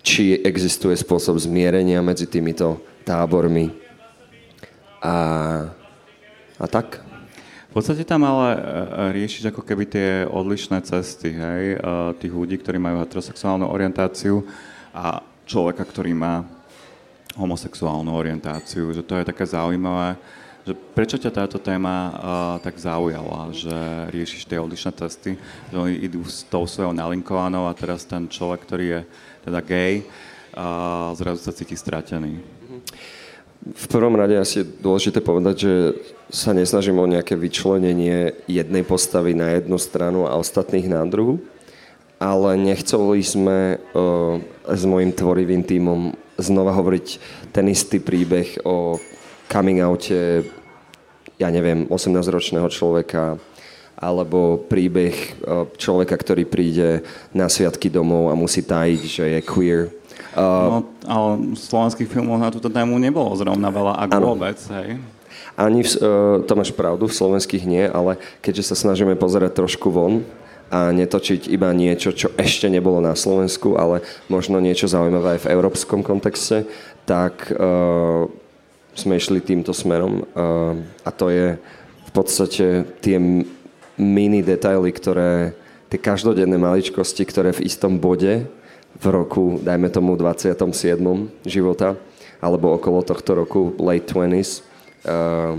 či 0.05 0.37
existuje 0.41 0.93
spôsob 0.97 1.37
zmierenia 1.41 2.01
medzi 2.01 2.29
týmito 2.29 2.81
tábormi. 3.01 3.73
a, 5.01 5.17
a 6.61 6.65
tak. 6.69 7.01
V 7.71 7.79
podstate 7.79 8.03
tam 8.03 8.27
ale 8.27 8.53
e, 8.53 8.59
e, 8.59 8.65
riešiš 9.15 9.49
ako 9.49 9.63
keby 9.63 9.83
tie 9.87 10.09
odlišné 10.27 10.83
cesty, 10.83 11.31
hej, 11.31 11.79
tých 12.19 12.33
ľudí, 12.35 12.59
ktorí 12.59 12.77
majú 12.77 12.99
heterosexuálnu 13.01 13.65
orientáciu 13.65 14.43
a 14.91 15.23
človeka, 15.47 15.87
ktorý 15.87 16.11
má 16.11 16.43
homosexuálnu 17.39 18.11
orientáciu, 18.11 18.91
že 18.91 19.01
to 19.07 19.15
je 19.15 19.23
také 19.23 19.47
zaujímavé, 19.47 20.19
že 20.61 20.73
prečo 20.93 21.17
ťa 21.17 21.31
táto 21.33 21.57
téma 21.57 21.95
uh, 21.95 22.13
tak 22.61 22.77
zaujala, 22.77 23.49
že 23.49 23.73
riešiš 24.13 24.45
tie 24.45 24.61
odlišné 24.61 24.91
cesty, 24.93 25.31
že 25.73 25.75
oni 25.75 25.97
idú 26.05 26.21
s 26.21 26.45
tou 26.45 26.69
svojou 26.69 26.93
nalinkovanou 26.93 27.65
a 27.65 27.77
teraz 27.77 28.05
ten 28.05 28.29
človek, 28.29 28.61
ktorý 28.61 28.85
je 28.85 29.01
teda 29.41 29.59
gay, 29.65 30.05
uh, 30.53 31.17
zrazu 31.17 31.41
sa 31.41 31.55
cíti 31.55 31.73
stratený. 31.73 32.37
V 33.61 33.85
prvom 33.93 34.17
rade 34.17 34.37
asi 34.37 34.61
je 34.61 34.69
dôležité 34.81 35.21
povedať, 35.21 35.55
že 35.65 35.73
sa 36.33 36.49
nesnažím 36.49 36.97
o 36.97 37.09
nejaké 37.09 37.37
vyčlenenie 37.37 38.33
jednej 38.49 38.81
postavy 38.81 39.37
na 39.37 39.53
jednu 39.53 39.77
stranu 39.77 40.25
a 40.25 40.37
ostatných 40.37 40.89
na 40.89 41.05
druhu, 41.05 41.41
ale 42.17 42.57
nechceli 42.57 43.21
sme 43.25 43.77
uh, 43.77 44.37
s 44.69 44.85
mojim 44.85 45.09
tvorivým 45.09 45.65
tímom 45.65 46.13
znova 46.37 46.73
hovoriť 46.73 47.07
ten 47.53 47.65
istý 47.69 47.97
príbeh 47.97 48.61
o 48.65 48.97
coming 49.51 49.83
oute, 49.83 50.47
ja 51.35 51.51
neviem, 51.51 51.83
18-ročného 51.91 52.71
človeka, 52.71 53.35
alebo 53.99 54.63
príbeh 54.65 55.13
uh, 55.43 55.67
človeka, 55.75 56.15
ktorý 56.15 56.47
príde 56.47 57.03
na 57.35 57.51
sviatky 57.51 57.91
domov 57.91 58.31
a 58.31 58.39
musí 58.39 58.63
tajiť, 58.63 59.01
že 59.03 59.25
je 59.37 59.41
queer 59.43 59.81
Uh, 60.31 60.39
no, 60.39 60.77
ale 61.03 61.31
slovenských 61.59 62.07
filmov 62.07 62.39
na 62.39 62.47
túto 62.47 62.71
tému 62.71 62.95
nebolo 62.95 63.35
zrovna 63.35 63.67
veľa, 63.67 63.99
ak 63.99 64.09
ano. 64.15 64.31
vôbec, 64.31 64.55
hej? 64.55 64.95
Ani, 65.59 65.83
v, 65.83 65.91
uh, 65.99 66.39
to 66.47 66.55
máš 66.55 66.71
pravdu, 66.71 67.11
v 67.11 67.17
slovenských 67.19 67.67
nie, 67.67 67.83
ale 67.83 68.15
keďže 68.39 68.71
sa 68.71 68.75
snažíme 68.79 69.19
pozerať 69.19 69.59
trošku 69.59 69.91
von 69.91 70.23
a 70.71 70.95
netočiť 70.95 71.51
iba 71.51 71.67
niečo, 71.75 72.15
čo 72.15 72.31
ešte 72.39 72.71
nebolo 72.71 73.03
na 73.03 73.11
Slovensku, 73.11 73.75
ale 73.75 74.07
možno 74.31 74.63
niečo 74.63 74.87
zaujímavé 74.87 75.35
aj 75.35 75.41
v 75.43 75.51
európskom 75.51 75.99
kontexte, 75.99 76.63
tak 77.03 77.51
uh, 77.51 78.31
sme 78.95 79.17
išli 79.17 79.39
týmto 79.39 79.71
smerom 79.71 80.23
uh, 80.23 80.75
a 81.07 81.09
to 81.11 81.31
je 81.31 81.55
v 82.07 82.11
podstate 82.11 82.83
tie 82.99 83.17
mini 83.95 84.39
detaily, 84.43 84.91
ktoré, 84.91 85.55
tie 85.87 85.99
každodenné 85.99 86.59
maličkosti, 86.59 87.23
ktoré 87.23 87.55
v 87.55 87.63
istom 87.63 87.95
bode 87.95 88.47
v 88.99 89.05
roku, 89.07 89.61
dajme 89.63 89.87
tomu 89.87 90.19
27. 90.19 90.99
života, 91.47 91.95
alebo 92.43 92.75
okolo 92.75 92.99
tohto 93.05 93.31
roku, 93.37 93.71
late 93.79 94.11
20s, 94.11 94.65
uh, 95.07 95.55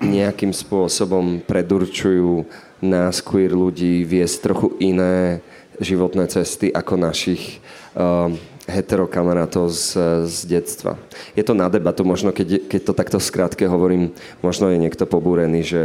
nejakým 0.00 0.52
spôsobom 0.52 1.40
predurčujú 1.44 2.44
nás, 2.80 3.24
queer 3.24 3.52
ľudí, 3.56 4.04
viesť 4.04 4.52
trochu 4.52 4.68
iné 4.80 5.40
životné 5.80 6.28
cesty 6.28 6.72
ako 6.72 6.96
našich 6.96 7.60
uh, 7.96 8.32
heterokamarátov 8.66 9.70
z, 9.70 9.86
z 10.26 10.36
detstva. 10.46 10.98
Je 11.38 11.46
to 11.46 11.54
na 11.54 11.70
debatu, 11.70 12.02
možno 12.02 12.34
keď, 12.34 12.66
keď 12.66 12.80
to 12.82 12.92
takto 12.92 13.18
skrátke 13.22 13.64
hovorím, 13.66 14.10
možno 14.42 14.68
je 14.70 14.82
niekto 14.82 15.06
pobúrený, 15.06 15.62
že 15.62 15.82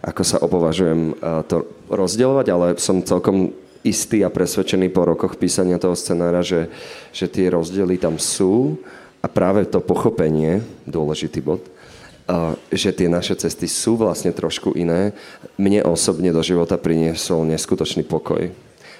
ako 0.00 0.22
sa 0.24 0.40
opovažujem 0.40 1.12
to 1.44 1.68
rozdielovať, 1.92 2.46
ale 2.48 2.66
som 2.80 3.04
celkom 3.04 3.52
istý 3.84 4.24
a 4.24 4.32
presvedčený 4.32 4.88
po 4.92 5.04
rokoch 5.04 5.36
písania 5.36 5.76
toho 5.76 5.92
scenára, 5.92 6.40
že, 6.40 6.72
že 7.12 7.28
tie 7.28 7.52
rozdiely 7.52 8.00
tam 8.00 8.16
sú 8.16 8.80
a 9.20 9.28
práve 9.28 9.68
to 9.68 9.84
pochopenie, 9.84 10.64
dôležitý 10.88 11.44
bod, 11.44 11.64
že 12.72 12.96
tie 12.96 13.08
naše 13.12 13.36
cesty 13.36 13.68
sú 13.68 14.00
vlastne 14.00 14.32
trošku 14.32 14.72
iné, 14.72 15.12
mne 15.60 15.84
osobne 15.84 16.32
do 16.32 16.40
života 16.40 16.80
priniesol 16.80 17.44
neskutočný 17.44 18.06
pokoj. 18.06 18.48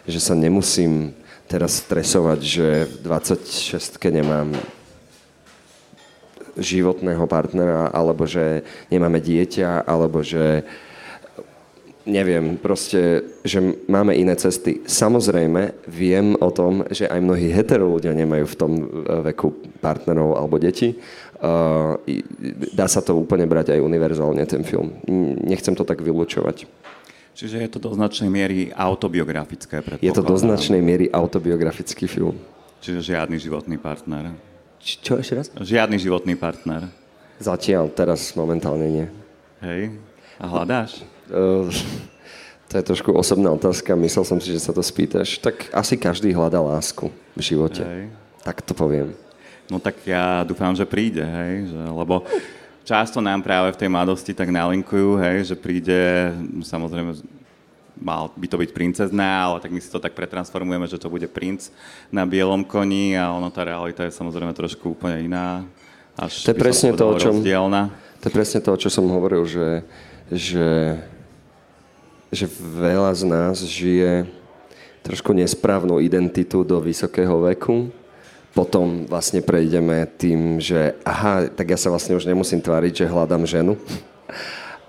Že 0.09 0.21
sa 0.21 0.35
nemusím 0.37 1.17
teraz 1.51 1.83
stresovať, 1.83 2.39
že 2.39 2.67
v 2.87 2.95
26 3.03 3.99
nemám 4.15 4.55
životného 6.55 7.27
partnera, 7.27 7.91
alebo 7.91 8.23
že 8.23 8.63
nemáme 8.87 9.19
dieťa, 9.19 9.83
alebo 9.83 10.23
že 10.23 10.63
neviem, 12.07 12.55
proste, 12.57 13.27
že 13.43 13.61
máme 13.91 14.15
iné 14.15 14.39
cesty. 14.39 14.81
Samozrejme, 14.87 15.75
viem 15.91 16.39
o 16.39 16.51
tom, 16.55 16.87
že 16.89 17.11
aj 17.11 17.19
mnohí 17.19 17.51
hetero 17.51 17.91
ľudia 17.91 18.15
nemajú 18.15 18.47
v 18.47 18.59
tom 18.59 18.73
e, 18.79 18.85
veku 19.31 19.53
partnerov 19.83 20.39
alebo 20.39 20.57
deti. 20.57 20.97
Uh, 21.41 21.97
dá 22.77 22.85
sa 22.85 23.01
to 23.01 23.17
úplne 23.17 23.49
brať 23.49 23.73
aj 23.73 23.81
univerzálne, 23.81 24.45
ten 24.45 24.61
film. 24.61 24.93
Nechcem 25.41 25.73
to 25.73 25.89
tak 25.89 26.05
vylúčovať. 26.05 26.69
Čiže 27.41 27.57
je 27.57 27.71
to 27.73 27.81
do 27.81 27.89
značnej 27.97 28.29
miery 28.29 28.69
autobiografické, 28.77 29.81
Je 30.05 30.13
to 30.13 30.21
do 30.21 30.37
značnej 30.37 30.85
miery 30.85 31.09
autobiografický 31.09 32.05
film. 32.05 32.37
Čiže 32.85 33.17
žiadny 33.17 33.41
životný 33.41 33.81
partner. 33.81 34.37
Č- 34.77 35.01
čo 35.01 35.17
ešte 35.17 35.41
raz? 35.41 35.47
Žiadny 35.57 35.97
životný 35.97 36.37
partner. 36.37 36.93
Zatiaľ, 37.41 37.89
teraz 37.97 38.37
momentálne 38.37 38.85
nie. 38.85 39.07
Hej. 39.65 39.97
A 40.37 40.53
hľadáš? 40.53 41.01
Uh, 41.33 41.65
to 42.69 42.77
je 42.77 42.85
trošku 42.85 43.09
osobná 43.17 43.49
otázka, 43.57 43.97
myslel 43.97 44.25
som 44.29 44.37
si, 44.37 44.53
že 44.53 44.61
sa 44.61 44.77
to 44.77 44.85
spýtaš. 44.85 45.41
Tak 45.41 45.73
asi 45.73 45.97
každý 45.97 46.37
hľadá 46.37 46.61
lásku 46.61 47.09
v 47.09 47.41
živote. 47.41 47.81
Hej. 47.81 48.13
Tak 48.45 48.61
to 48.69 48.77
poviem. 48.77 49.17
No 49.73 49.81
tak 49.81 49.97
ja 50.05 50.45
dúfam, 50.45 50.77
že 50.77 50.85
príde, 50.85 51.25
hej, 51.25 51.73
že, 51.73 51.81
lebo 51.89 52.21
často 52.85 53.19
nám 53.21 53.45
práve 53.45 53.73
v 53.75 53.81
tej 53.81 53.89
mladosti 53.89 54.33
tak 54.35 54.49
nalinkujú, 54.49 55.21
hej, 55.21 55.53
že 55.53 55.57
príde, 55.57 56.33
samozrejme, 56.65 57.17
mal 58.01 58.33
by 58.33 58.47
to 58.49 58.57
byť 58.57 58.71
princezná, 58.73 59.45
ale 59.45 59.61
tak 59.61 59.71
my 59.73 59.81
si 59.81 59.93
to 59.93 60.01
tak 60.01 60.17
pretransformujeme, 60.17 60.89
že 60.89 60.97
to 60.97 61.13
bude 61.13 61.29
princ 61.29 61.69
na 62.09 62.25
bielom 62.25 62.65
koni 62.65 63.17
a 63.17 63.29
ono 63.29 63.53
tá 63.53 63.65
realita 63.65 64.09
je 64.09 64.17
samozrejme 64.17 64.57
trošku 64.57 64.97
úplne 64.97 65.29
iná. 65.29 65.69
Až 66.17 66.49
to 66.49 66.53
je 66.53 66.59
presne 66.59 66.97
to, 66.97 67.05
o 67.05 67.15
čom, 67.21 67.41
rozdielna. 67.41 67.93
to 68.21 68.25
je 68.29 68.35
presne 68.35 68.59
to, 68.65 68.73
o 68.73 68.81
čo 68.81 68.89
som 68.89 69.05
hovoril, 69.09 69.45
že, 69.45 69.85
že 70.33 70.69
že 72.31 72.47
veľa 72.63 73.11
z 73.11 73.23
nás 73.27 73.59
žije 73.59 74.31
trošku 75.03 75.35
nesprávnu 75.35 75.99
identitu 75.99 76.63
do 76.63 76.79
vysokého 76.79 77.43
veku. 77.51 77.91
Potom 78.51 79.07
vlastne 79.07 79.41
prejdeme 79.41 80.11
tým, 80.19 80.59
že 80.59 80.99
aha, 81.07 81.47
tak 81.47 81.71
ja 81.71 81.79
sa 81.79 81.91
vlastne 81.91 82.19
už 82.19 82.27
nemusím 82.27 82.59
tváriť, 82.59 83.07
že 83.07 83.11
hľadám 83.11 83.47
ženu. 83.47 83.79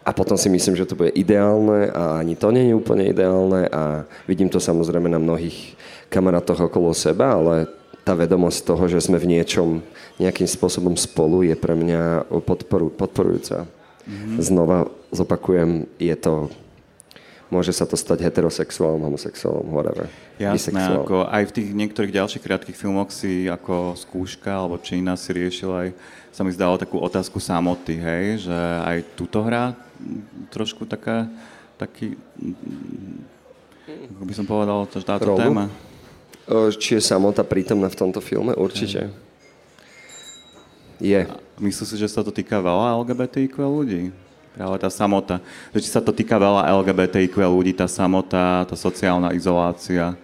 A 0.01 0.09
potom 0.17 0.33
si 0.33 0.49
myslím, 0.49 0.73
že 0.73 0.89
to 0.89 0.97
bude 0.97 1.13
ideálne 1.13 1.93
a 1.93 2.17
ani 2.17 2.33
to 2.33 2.49
nie 2.49 2.73
je 2.73 2.77
úplne 2.77 3.05
ideálne 3.05 3.69
a 3.69 4.09
vidím 4.25 4.49
to 4.49 4.57
samozrejme 4.57 5.05
na 5.05 5.21
mnohých 5.21 5.77
kamarátoch 6.09 6.57
okolo 6.57 6.89
seba, 6.97 7.37
ale 7.37 7.69
tá 8.01 8.17
vedomosť 8.17 8.65
toho, 8.65 8.89
že 8.89 8.97
sme 8.97 9.21
v 9.21 9.37
niečom 9.37 9.85
nejakým 10.17 10.49
spôsobom 10.49 10.97
spolu 10.97 11.45
je 11.45 11.53
pre 11.53 11.77
mňa 11.77 12.33
podporu, 12.41 12.89
podporujúca. 12.89 13.69
Mm-hmm. 14.09 14.41
Znova 14.41 14.89
zopakujem, 15.13 15.85
je 16.01 16.15
to 16.17 16.49
môže 17.51 17.75
sa 17.75 17.83
to 17.83 17.99
stať 17.99 18.23
heterosexuálom, 18.23 19.11
homosexuálom, 19.11 19.67
whatever. 19.75 20.07
Jasné, 20.39 20.79
ako 20.79 21.27
aj 21.27 21.43
v 21.51 21.55
tých 21.59 21.69
niektorých 21.75 22.15
ďalších 22.15 22.41
krátkých 22.41 22.79
filmoch 22.79 23.11
si 23.11 23.51
ako 23.51 23.99
skúška 23.99 24.55
alebo 24.55 24.79
Čína 24.79 25.19
si 25.19 25.35
riešil 25.35 25.69
aj, 25.69 25.87
sa 26.31 26.47
mi 26.47 26.55
zdalo 26.55 26.79
takú 26.79 26.95
otázku 27.03 27.43
samoty, 27.43 27.99
hej, 27.99 28.47
že 28.47 28.57
aj 28.87 28.97
túto 29.19 29.43
hra 29.43 29.75
trošku 30.47 30.87
taká, 30.87 31.27
taký, 31.75 32.15
ako 34.15 34.23
by 34.23 34.33
som 34.33 34.47
povedal, 34.47 34.87
táto 34.87 35.35
Rolu? 35.35 35.39
téma. 35.43 35.65
Či 36.79 36.97
je 36.97 37.01
samota 37.03 37.43
prítomná 37.43 37.91
v 37.91 37.99
tomto 37.99 38.23
filme? 38.23 38.55
Určite. 38.55 39.11
Je. 41.03 41.21
Myslíš 41.61 41.87
si, 41.93 41.95
že 41.99 42.09
sa 42.09 42.23
to 42.23 42.31
týka 42.33 42.57
veľa 42.63 42.97
LGBTIQ 43.03 43.55
ľudí? 43.59 44.01
Práve 44.51 44.77
tá 44.83 44.89
samota. 44.91 45.39
Že 45.71 45.79
či 45.79 45.89
sa 45.89 46.03
to 46.03 46.11
týka 46.11 46.35
veľa 46.35 46.67
LGBTIQ 46.83 47.39
ľudí, 47.39 47.71
tá 47.71 47.87
samota, 47.87 48.67
tá 48.67 48.75
sociálna 48.75 49.31
izolácia. 49.31 50.19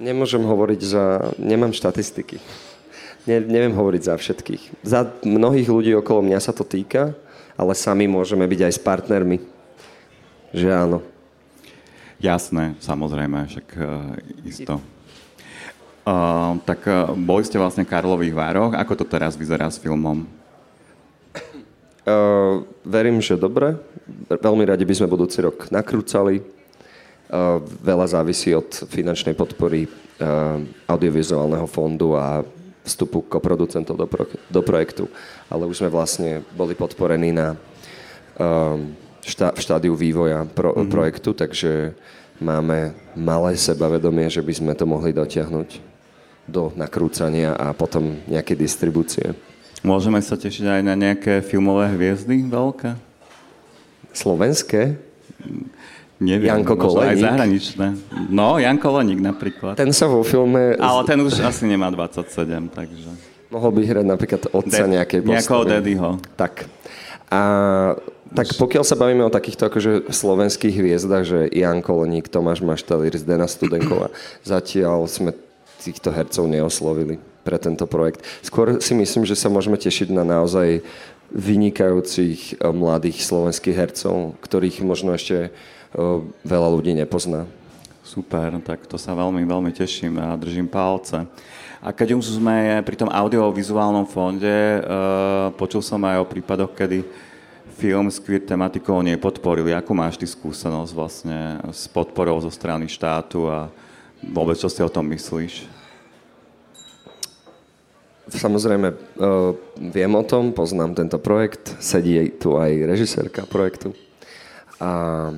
Nemôžem 0.00 0.40
hovoriť 0.40 0.80
za... 0.80 1.04
Nemám 1.36 1.76
štatistiky. 1.76 2.40
Ne, 3.28 3.42
neviem 3.42 3.74
hovoriť 3.74 4.02
za 4.06 4.14
všetkých. 4.16 4.62
Za 4.86 5.12
mnohých 5.26 5.68
ľudí 5.68 5.92
okolo 5.98 6.24
mňa 6.24 6.40
sa 6.40 6.56
to 6.56 6.64
týka, 6.64 7.12
ale 7.56 7.72
sami 7.76 8.08
môžeme 8.08 8.44
byť 8.48 8.60
aj 8.68 8.72
s 8.72 8.80
partnermi. 8.80 9.38
Že 10.56 10.68
áno. 10.72 10.98
Jasné, 12.16 12.80
samozrejme, 12.80 13.44
však 13.44 13.66
uh, 13.76 14.16
isto. 14.40 14.80
Uh, 16.06 16.56
tak 16.64 16.80
uh, 16.88 17.12
boli 17.12 17.44
ste 17.44 17.60
vlastne 17.60 17.84
v 17.84 17.92
Karlových 17.92 18.32
Vároch. 18.32 18.72
Ako 18.72 18.96
to 18.96 19.04
teraz 19.04 19.36
vyzerá 19.36 19.68
s 19.68 19.76
filmom? 19.76 20.24
Uh, 22.06 22.62
verím, 22.86 23.18
že 23.18 23.34
dobre. 23.34 23.74
Veľmi 24.30 24.62
radi 24.62 24.86
by 24.86 24.94
sme 24.94 25.10
budúci 25.10 25.42
rok 25.42 25.66
nakrúcali. 25.74 26.38
Uh, 27.26 27.58
veľa 27.82 28.06
závisí 28.06 28.54
od 28.54 28.70
finančnej 28.86 29.34
podpory 29.34 29.90
uh, 29.90 30.62
audiovizuálneho 30.86 31.66
fondu 31.66 32.14
a 32.14 32.46
vstupu 32.86 33.26
koproducentov 33.26 33.98
do, 33.98 34.06
pro, 34.06 34.30
do 34.46 34.60
projektu, 34.62 35.10
ale 35.50 35.66
už 35.66 35.82
sme 35.82 35.90
vlastne 35.90 36.46
boli 36.54 36.78
podporení 36.78 37.34
na 37.34 37.58
um, 38.38 38.94
šta, 39.26 39.50
v 39.50 39.58
štádiu 39.58 39.98
vývoja 39.98 40.46
pro, 40.46 40.70
mm-hmm. 40.70 40.86
projektu, 40.86 41.34
takže 41.34 41.98
máme 42.38 42.94
malé 43.18 43.58
sebavedomie, 43.58 44.30
že 44.30 44.46
by 44.46 44.52
sme 44.54 44.72
to 44.78 44.86
mohli 44.86 45.10
dotiahnuť 45.10 45.82
do 46.46 46.70
nakrúcania 46.78 47.58
a 47.58 47.74
potom 47.74 48.22
nejaké 48.30 48.54
distribúcie. 48.54 49.34
Môžeme 49.84 50.20
sa 50.24 50.36
tešiť 50.38 50.80
aj 50.80 50.82
na 50.84 50.94
nejaké 50.96 51.44
filmové 51.44 51.92
hviezdy 51.92 52.48
veľké? 52.48 52.96
Slovenské? 54.16 54.96
Neviem, 56.16 56.48
Janko 56.48 56.80
Koleník. 56.80 57.12
aj 57.12 57.16
zahraničné. 57.20 57.86
No, 58.32 58.56
Janko 58.56 58.88
Koleník 58.88 59.20
napríklad. 59.20 59.76
Ten 59.76 59.92
sa 59.92 60.08
vo 60.08 60.24
filme... 60.24 60.72
Ale 60.80 61.04
ten 61.04 61.20
už 61.20 61.44
asi 61.44 61.68
nemá 61.68 61.92
27, 61.92 62.72
takže... 62.72 63.12
Mohol 63.52 63.70
by 63.76 63.80
hrať 63.84 64.06
napríklad 64.08 64.42
otca 64.50 64.84
De- 64.88 64.92
nejakej 64.96 65.20
postavy. 65.22 65.36
Nejakého 65.36 65.62
daddyho. 65.68 66.10
Tak. 66.34 66.52
A 67.28 67.40
tak 68.32 68.46
pokiaľ 68.58 68.82
sa 68.82 68.98
bavíme 68.98 69.22
o 69.22 69.30
takýchto 69.30 69.68
akože 69.70 70.10
slovenských 70.10 70.74
hviezdach, 70.74 71.22
že 71.22 71.46
Jan 71.52 71.84
Koleník, 71.84 72.26
Tomáš 72.32 72.64
Maštalír, 72.64 73.14
Zdena 73.14 73.46
Studenková, 73.46 74.10
zatiaľ 74.42 75.06
sme 75.06 75.36
týchto 75.84 76.10
hercov 76.10 76.48
neoslovili 76.48 77.20
pre 77.46 77.62
tento 77.62 77.86
projekt. 77.86 78.26
Skôr 78.42 78.82
si 78.82 78.98
myslím, 78.98 79.22
že 79.22 79.38
sa 79.38 79.46
môžeme 79.46 79.78
tešiť 79.78 80.10
na 80.10 80.26
naozaj 80.26 80.82
vynikajúcich 81.30 82.58
eh, 82.58 82.74
mladých 82.74 83.22
slovenských 83.22 83.78
hercov, 83.78 84.34
ktorých 84.42 84.82
možno 84.82 85.14
ešte 85.14 85.54
veľa 86.44 86.68
ľudí 86.68 86.92
nepozná. 86.92 87.48
Super, 88.06 88.54
tak 88.62 88.86
to 88.86 88.94
sa 89.00 89.18
veľmi, 89.18 89.42
veľmi 89.42 89.72
teším 89.74 90.20
a 90.22 90.38
držím 90.38 90.70
palce. 90.70 91.26
A 91.82 91.90
keď 91.90 92.14
už 92.14 92.38
sme 92.38 92.82
pri 92.86 92.96
tom 92.96 93.10
audiovizuálnom 93.10 94.06
fonde, 94.06 94.46
uh, 94.46 95.50
počul 95.58 95.82
som 95.82 95.98
aj 96.06 96.22
o 96.22 96.28
prípadoch, 96.28 96.70
kedy 96.74 97.02
film 97.76 98.08
s 98.08 98.22
queer 98.22 98.40
tematikou 98.40 99.02
nepodporili. 99.02 99.74
Ako 99.74 99.92
máš 99.92 100.16
ty 100.16 100.24
skúsenosť 100.24 100.92
vlastne 100.96 101.60
s 101.74 101.90
podporou 101.90 102.38
zo 102.40 102.48
strany 102.48 102.88
štátu 102.88 103.50
a 103.50 103.68
vôbec 104.22 104.56
čo 104.56 104.70
si 104.70 104.80
o 104.80 104.88
tom 104.88 105.04
myslíš? 105.12 105.75
Samozrejme, 108.26 108.88
uh, 108.90 109.54
viem 109.78 110.12
o 110.14 110.24
tom, 110.26 110.50
poznám 110.50 110.98
tento 110.98 111.22
projekt, 111.22 111.78
sedí 111.78 112.34
tu 112.34 112.58
aj 112.58 112.74
režisérka 112.86 113.46
projektu. 113.46 113.94
A 114.82 115.30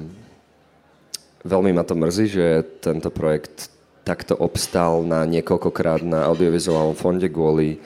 Veľmi 1.49 1.71
ma 1.71 1.87
to 1.87 1.95
mrzí, 1.95 2.27
že 2.29 2.47
tento 2.83 3.15
projekt 3.15 3.71
takto 4.03 4.35
obstal 4.35 5.01
na 5.07 5.23
niekoľkokrát 5.29 6.03
na 6.03 6.27
audiovizuálnom 6.27 6.99
fonde 6.99 7.31
kvôli 7.31 7.79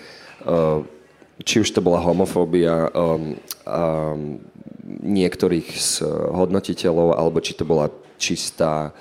uh, 0.49 0.81
či 1.43 1.61
už 1.61 1.75
to 1.75 1.81
bola 1.83 2.03
homofóbia 2.03 2.89
um, 2.95 3.35
um, 3.67 4.39
niektorých 5.03 5.69
z 5.75 6.07
hodnotiteľov, 6.31 7.19
alebo 7.19 7.43
či 7.43 7.59
to 7.59 7.67
bola 7.67 7.91
čistá 8.19 8.95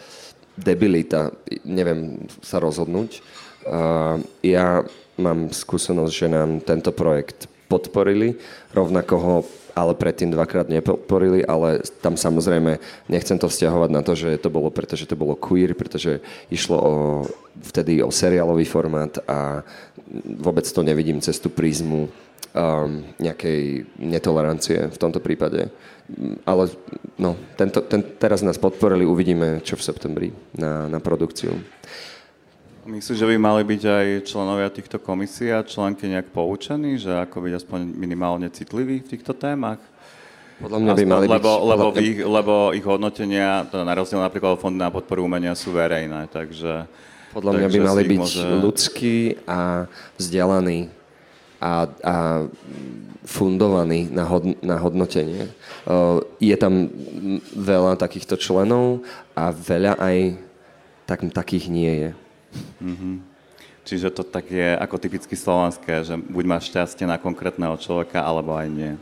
debilita, 0.57 1.31
neviem 1.63 2.25
sa 2.41 2.57
rozhodnúť. 2.57 3.21
Uh, 3.65 4.17
ja 4.41 4.81
mám 5.21 5.53
skúsenosť, 5.53 6.13
že 6.13 6.27
nám 6.27 6.59
tento 6.65 6.89
projekt 6.89 7.45
podporili, 7.69 8.35
rovnako 8.75 9.15
ho 9.15 9.35
ale 9.71 9.95
predtým 9.95 10.31
dvakrát 10.35 10.67
nepodporili, 10.67 11.47
ale 11.47 11.79
tam 12.03 12.19
samozrejme 12.19 12.79
nechcem 13.07 13.39
to 13.39 13.47
vzťahovať 13.47 13.89
na 13.91 14.01
to, 14.03 14.13
že 14.15 14.35
to 14.43 14.51
bolo, 14.51 14.67
pretože 14.67 15.07
to 15.07 15.15
bolo 15.15 15.39
queer, 15.39 15.71
pretože 15.71 16.19
išlo 16.51 16.77
o, 16.77 16.91
vtedy 17.63 18.03
o 18.03 18.11
seriálový 18.11 18.67
formát 18.67 19.15
a 19.27 19.63
vôbec 20.27 20.67
to 20.67 20.83
nevidím 20.83 21.23
cez 21.23 21.39
tú 21.39 21.47
prízmu 21.47 22.07
um, 22.07 22.11
nejakej 23.19 23.87
netolerancie 23.95 24.91
v 24.91 24.97
tomto 24.99 25.23
prípade. 25.23 25.71
Ale 26.43 26.67
no, 27.15 27.39
tento, 27.55 27.79
ten, 27.87 28.03
teraz 28.19 28.43
nás 28.43 28.59
podporili, 28.59 29.07
uvidíme, 29.07 29.63
čo 29.63 29.79
v 29.79 29.85
septembri 29.87 30.29
na, 30.51 30.91
na 30.91 30.99
produkciu. 30.99 31.55
Myslíš, 32.81 33.21
že 33.21 33.29
by 33.29 33.37
mali 33.37 33.61
byť 33.61 33.83
aj 33.85 34.07
členovia 34.25 34.65
týchto 34.73 34.97
komisí 34.97 35.53
a 35.53 35.61
členky 35.61 36.09
nejak 36.09 36.33
poučení, 36.33 36.97
že 36.97 37.13
ako 37.13 37.45
byť 37.45 37.53
aspoň 37.61 37.79
minimálne 37.93 38.49
citliví 38.49 39.05
v 39.05 39.11
týchto 39.17 39.37
témach? 39.37 39.77
Podľa 40.57 40.79
mňa 40.81 40.93
by 40.97 41.05
mali 41.05 41.25
lebo, 41.29 41.37
byť... 41.37 41.61
Lebo, 41.61 41.85
ich, 42.09 42.17
lebo 42.25 42.53
ich 42.73 42.85
hodnotenia, 42.85 43.69
to 43.69 43.85
na 43.85 43.93
rozdiel 43.93 44.25
napríklad 44.25 44.57
Fondu 44.57 44.81
na 44.81 44.89
podporu 44.89 45.21
umenia, 45.21 45.53
sú 45.53 45.77
verejné, 45.77 46.25
takže... 46.33 46.89
Podľa 47.37 47.51
mňa 47.53 47.67
by 47.69 47.79
mali 47.85 48.03
byť 48.17 48.21
môže... 48.25 48.45
ľudskí 48.65 49.17
a 49.45 49.85
vzdelaní 50.17 50.89
a, 51.61 51.85
a 51.85 52.15
fundovaní 53.23 54.09
na, 54.09 54.25
hod, 54.25 54.57
na 54.59 54.81
hodnotenie. 54.81 55.53
Uh, 55.85 56.25
je 56.41 56.57
tam 56.57 56.89
veľa 57.53 57.93
takýchto 58.01 58.41
členov 58.41 59.05
a 59.37 59.53
veľa 59.53 60.01
aj 60.01 60.17
tak, 61.05 61.29
takých 61.29 61.69
nie 61.69 61.93
je. 61.93 62.09
Mm-hmm. 62.81 63.15
Čiže 63.81 64.13
to 64.13 64.21
tak 64.21 64.45
je 64.53 64.77
ako 64.77 64.95
typicky 65.01 65.33
slovanské, 65.33 66.05
že 66.05 66.13
buď 66.13 66.43
máš 66.45 66.69
šťastie 66.69 67.09
na 67.09 67.17
konkrétneho 67.17 67.73
človeka, 67.81 68.21
alebo 68.21 68.53
aj 68.53 68.67
nie. 68.69 68.93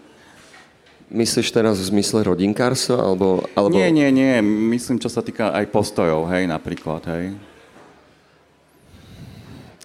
Myslíš 1.10 1.50
teraz 1.52 1.82
v 1.82 1.90
zmysle 1.90 2.22
rodinkárstva, 2.24 3.02
alebo, 3.02 3.44
alebo... 3.58 3.76
Nie, 3.76 3.90
nie, 3.90 4.08
nie. 4.14 4.40
Myslím, 4.46 5.02
čo 5.02 5.10
sa 5.10 5.26
týka 5.26 5.52
aj 5.52 5.68
postojov, 5.74 6.30
hej, 6.30 6.46
napríklad, 6.46 7.02
hej. 7.12 7.34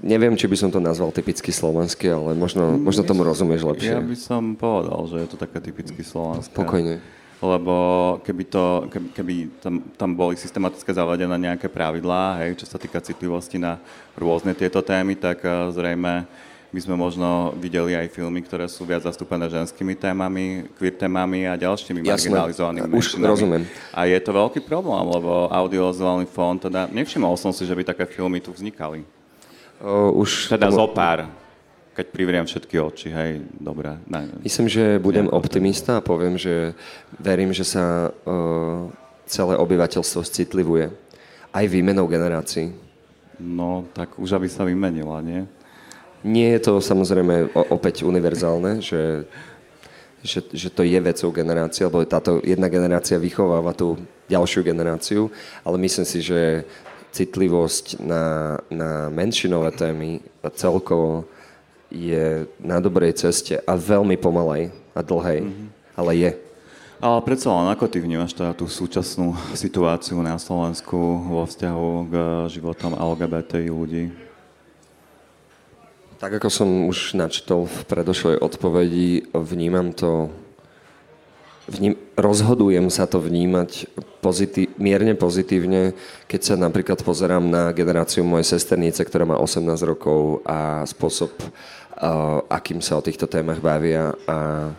Neviem, 0.04 0.36
či 0.36 0.44
by 0.44 0.56
som 0.60 0.68
to 0.68 0.84
nazval 0.84 1.08
typicky 1.16 1.48
slovanské, 1.48 2.12
ale 2.12 2.36
možno, 2.36 2.76
možno 2.76 3.08
tomu 3.08 3.24
rozumieš 3.24 3.64
lepšie. 3.64 3.96
Ja 3.96 4.04
by 4.04 4.18
som 4.20 4.52
povedal, 4.52 5.00
že 5.08 5.16
je 5.24 5.28
to 5.32 5.40
také 5.40 5.64
typicky 5.64 6.04
slovanské. 6.04 6.52
Spokojne 6.52 7.00
lebo 7.42 7.74
keby, 8.22 8.44
to, 8.46 8.64
keby, 8.90 9.08
keby 9.14 9.34
tam, 9.58 9.74
tam 9.98 10.10
boli 10.14 10.38
systematicky 10.38 10.90
zavadené 10.94 11.34
nejaké 11.34 11.66
pravidlá, 11.66 12.44
hej, 12.44 12.58
čo 12.62 12.66
sa 12.70 12.78
týka 12.78 13.02
citlivosti 13.02 13.58
na 13.58 13.78
rôzne 14.14 14.54
tieto 14.54 14.82
témy, 14.82 15.18
tak 15.18 15.42
uh, 15.42 15.70
zrejme 15.74 16.26
by 16.74 16.80
sme 16.82 16.98
možno 16.98 17.54
videli 17.54 17.94
aj 17.94 18.10
filmy, 18.10 18.42
ktoré 18.42 18.66
sú 18.66 18.82
viac 18.82 19.06
zastúpené 19.06 19.46
ženskými 19.46 19.94
témami, 19.94 20.66
queer 20.74 20.90
témami 20.98 21.46
a 21.46 21.54
ďalšími 21.54 22.02
Jasné. 22.02 22.34
marginalizovanými 22.34 22.98
Už 22.98 23.14
rozumiem. 23.22 23.62
A 23.94 24.10
je 24.10 24.18
to 24.18 24.34
veľký 24.34 24.66
problém, 24.66 25.06
lebo 25.06 25.46
audiovizuálny 25.54 26.26
fond, 26.26 26.58
teda 26.58 26.90
nevšimol 26.90 27.38
som 27.38 27.54
si, 27.54 27.62
že 27.62 27.70
by 27.78 27.94
také 27.94 28.10
filmy 28.10 28.42
tu 28.42 28.50
vznikali. 28.50 29.06
Uh, 29.78 30.10
už 30.18 30.50
teda 30.50 30.66
tomu... 30.66 30.82
zo 30.82 30.86
pár 30.90 31.30
keď 31.94 32.06
privriem 32.10 32.44
všetky 32.44 32.74
oči, 32.82 33.08
hej, 33.14 33.46
dobre. 33.54 33.94
Ne, 34.10 34.26
Myslím, 34.42 34.66
že 34.66 34.98
budem 34.98 35.30
optimista 35.30 36.02
a 36.02 36.04
poviem, 36.04 36.34
že 36.34 36.74
verím, 37.22 37.54
že 37.54 37.62
sa 37.62 38.10
uh, 38.10 38.90
celé 39.30 39.54
obyvateľstvo 39.54 40.26
citlivuje. 40.26 40.90
Aj 41.54 41.64
výmenou 41.70 42.10
generácií. 42.10 42.74
No, 43.38 43.86
tak 43.94 44.18
už 44.18 44.34
aby 44.34 44.50
sa 44.50 44.66
vymenila, 44.66 45.22
nie? 45.22 45.46
Nie 46.26 46.58
je 46.58 46.66
to 46.66 46.72
samozrejme 46.82 47.54
opäť 47.70 48.02
univerzálne, 48.02 48.82
že, 48.82 49.28
že, 50.24 50.40
že 50.50 50.68
to 50.74 50.82
je 50.82 50.98
vecou 50.98 51.30
generácie, 51.30 51.86
lebo 51.86 52.02
táto 52.02 52.42
jedna 52.42 52.66
generácia 52.66 53.20
vychováva 53.20 53.76
tú 53.76 54.00
ďalšiu 54.26 54.64
generáciu, 54.66 55.28
ale 55.62 55.76
myslím 55.78 56.06
si, 56.08 56.24
že 56.24 56.64
citlivosť 57.14 58.02
na, 58.02 58.58
na 58.66 59.06
menšinové 59.12 59.70
témy 59.78 60.18
celkovo 60.58 61.30
je 61.92 62.48
na 62.60 62.80
dobrej 62.80 63.18
ceste 63.20 63.60
a 63.60 63.72
veľmi 63.74 64.16
pomalej 64.16 64.72
a 64.94 65.00
dlhej, 65.02 65.40
mm-hmm. 65.44 65.68
ale 65.98 66.10
je. 66.16 66.32
Ale 67.04 67.20
predsa 67.20 67.52
len, 67.52 67.68
ako 67.68 67.84
ty 67.90 67.98
vnímaš 68.00 68.32
teda 68.32 68.56
tú 68.56 68.64
súčasnú 68.64 69.36
situáciu 69.52 70.16
na 70.24 70.40
Slovensku 70.40 70.96
vo 71.26 71.44
vzťahu 71.44 71.88
k 72.08 72.14
životom 72.48 72.96
LGBTI 72.96 73.68
ľudí? 73.68 74.04
Tak 76.16 76.40
ako 76.40 76.48
som 76.48 76.68
už 76.88 77.18
načítol 77.18 77.68
v 77.68 77.78
predošlej 77.84 78.40
odpovedi, 78.40 79.28
vnímam 79.36 79.92
to, 79.92 80.32
vním, 81.68 81.94
rozhodujem 82.16 82.88
sa 82.92 83.08
to 83.08 83.20
vnímať 83.20 83.88
pozitív, 84.20 84.72
mierne 84.76 85.16
pozitívne, 85.16 85.92
keď 86.28 86.40
sa 86.40 86.54
napríklad 86.56 87.00
pozerám 87.04 87.44
na 87.44 87.72
generáciu 87.72 88.24
mojej 88.24 88.56
sesternice, 88.56 89.04
ktorá 89.04 89.24
má 89.24 89.36
18 89.36 89.64
rokov 89.84 90.44
a 90.44 90.84
spôsob 90.88 91.32
akým 92.50 92.82
sa 92.82 92.98
o 92.98 93.04
týchto 93.04 93.30
témach 93.30 93.62
bavia 93.62 94.12
a 94.26 94.70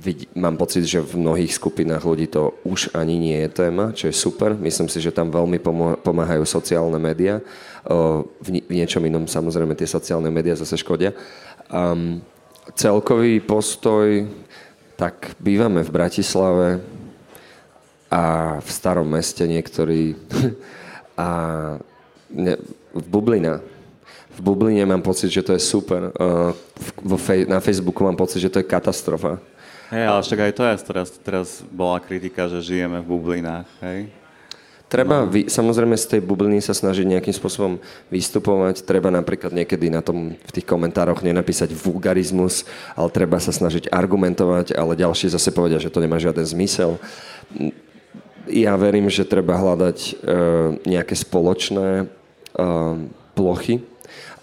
vid- 0.00 0.30
mám 0.32 0.56
pocit, 0.56 0.84
že 0.88 1.04
v 1.04 1.20
mnohých 1.20 1.52
skupinách 1.52 2.04
ľudí 2.04 2.26
to 2.30 2.56
už 2.64 2.94
ani 2.96 3.20
nie 3.20 3.36
je 3.44 3.50
téma, 3.52 3.92
čo 3.92 4.08
je 4.08 4.16
super. 4.16 4.56
Myslím 4.56 4.88
si, 4.88 5.02
že 5.04 5.12
tam 5.12 5.28
veľmi 5.28 5.60
pomáhajú 6.00 6.44
sociálne 6.48 6.96
médiá. 6.96 7.44
V, 8.40 8.48
ni- 8.48 8.64
v 8.64 8.72
niečom 8.80 9.04
inom 9.04 9.28
samozrejme 9.28 9.76
tie 9.76 9.88
sociálne 9.88 10.32
médiá 10.32 10.56
zase 10.56 10.80
škodia. 10.80 11.12
Um, 11.68 12.24
celkový 12.72 13.44
postoj, 13.44 14.24
tak 14.98 15.38
bývame 15.38 15.86
v 15.86 15.94
Bratislave 15.94 16.82
a 18.10 18.56
v 18.58 18.68
starom 18.68 19.06
meste 19.06 19.46
niektorí 19.46 20.18
a 21.14 21.28
ne, 22.34 22.58
v 22.90 23.06
Bublina 23.06 23.62
v 24.38 24.40
Bubline 24.40 24.86
mám 24.86 25.02
pocit, 25.02 25.34
že 25.34 25.42
to 25.42 25.50
je 25.50 25.58
super. 25.58 26.14
Fej, 27.18 27.50
na 27.50 27.58
Facebooku 27.58 28.06
mám 28.06 28.14
pocit, 28.14 28.38
že 28.38 28.46
to 28.46 28.62
je 28.62 28.70
katastrofa. 28.70 29.42
Hej, 29.90 30.04
ale 30.06 30.20
však 30.22 30.38
aj 30.38 30.52
to 30.54 30.62
je, 30.62 30.74
teraz, 30.86 31.08
teraz 31.18 31.48
bola 31.74 31.98
kritika, 31.98 32.46
že 32.46 32.62
žijeme 32.62 33.02
v 33.02 33.08
bublinách, 33.08 33.66
hej? 33.82 34.12
Treba, 34.88 35.28
vy, 35.28 35.52
samozrejme 35.52 36.00
z 36.00 36.16
tej 36.16 36.20
bubliny 36.24 36.64
sa 36.64 36.72
snažiť 36.72 37.04
nejakým 37.04 37.36
spôsobom 37.36 37.76
vystupovať. 38.08 38.88
Treba 38.88 39.12
napríklad 39.12 39.52
niekedy 39.52 39.92
na 39.92 40.00
tom 40.00 40.32
v 40.32 40.50
tých 40.50 40.64
komentároch 40.64 41.20
nenapísať 41.20 41.76
vulgarizmus, 41.76 42.64
ale 42.96 43.12
treba 43.12 43.36
sa 43.36 43.52
snažiť 43.52 43.92
argumentovať, 43.92 44.72
ale 44.72 44.96
ďalší 44.96 45.28
zase 45.28 45.52
povedia, 45.52 45.76
že 45.76 45.92
to 45.92 46.00
nemá 46.00 46.16
žiaden 46.16 46.40
zmysel. 46.40 46.96
Ja 48.48 48.80
verím, 48.80 49.12
že 49.12 49.28
treba 49.28 49.60
hľadať 49.60 49.98
uh, 50.00 50.80
nejaké 50.88 51.12
spoločné 51.12 52.08
uh, 52.08 52.96
plochy, 53.36 53.84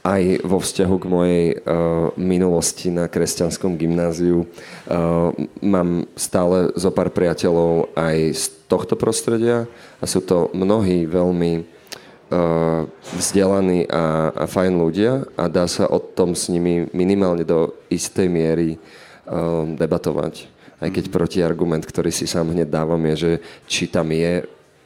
aj 0.05 0.45
vo 0.45 0.61
vzťahu 0.61 0.95
k 1.01 1.09
mojej 1.09 1.45
uh, 1.57 2.13
minulosti 2.13 2.93
na 2.93 3.09
kresťanskom 3.09 3.73
gymnáziu. 3.81 4.45
Uh, 4.85 5.33
mám 5.65 6.05
stále 6.13 6.69
zo 6.77 6.93
pár 6.93 7.09
priateľov 7.09 7.89
aj 7.97 8.17
z 8.37 8.45
tohto 8.65 8.97
prostredia 8.97 9.69
a 10.01 10.05
sú 10.09 10.21
to 10.25 10.49
mnohí 10.53 11.05
veľmi 11.05 11.61
uh, 11.61 12.85
vzdelaní 13.13 13.85
a, 13.85 14.33
a 14.33 14.45
fajn 14.49 14.73
ľudia 14.75 15.25
a 15.37 15.45
dá 15.45 15.69
sa 15.69 15.85
o 15.89 16.01
tom 16.01 16.33
s 16.33 16.49
nimi 16.49 16.89
minimálne 16.91 17.45
do 17.45 17.73
istej 17.89 18.27
miery 18.29 18.77
uh, 18.77 19.69
debatovať. 19.77 20.49
Aj 20.75 20.89
keď 20.91 21.07
protiargument, 21.07 21.85
ktorý 21.85 22.11
si 22.11 22.27
sám 22.27 22.51
hneď 22.51 22.67
dávam, 22.67 22.99
je, 23.13 23.15
že 23.15 23.31
či 23.69 23.87
tam 23.87 24.11
je 24.11 24.43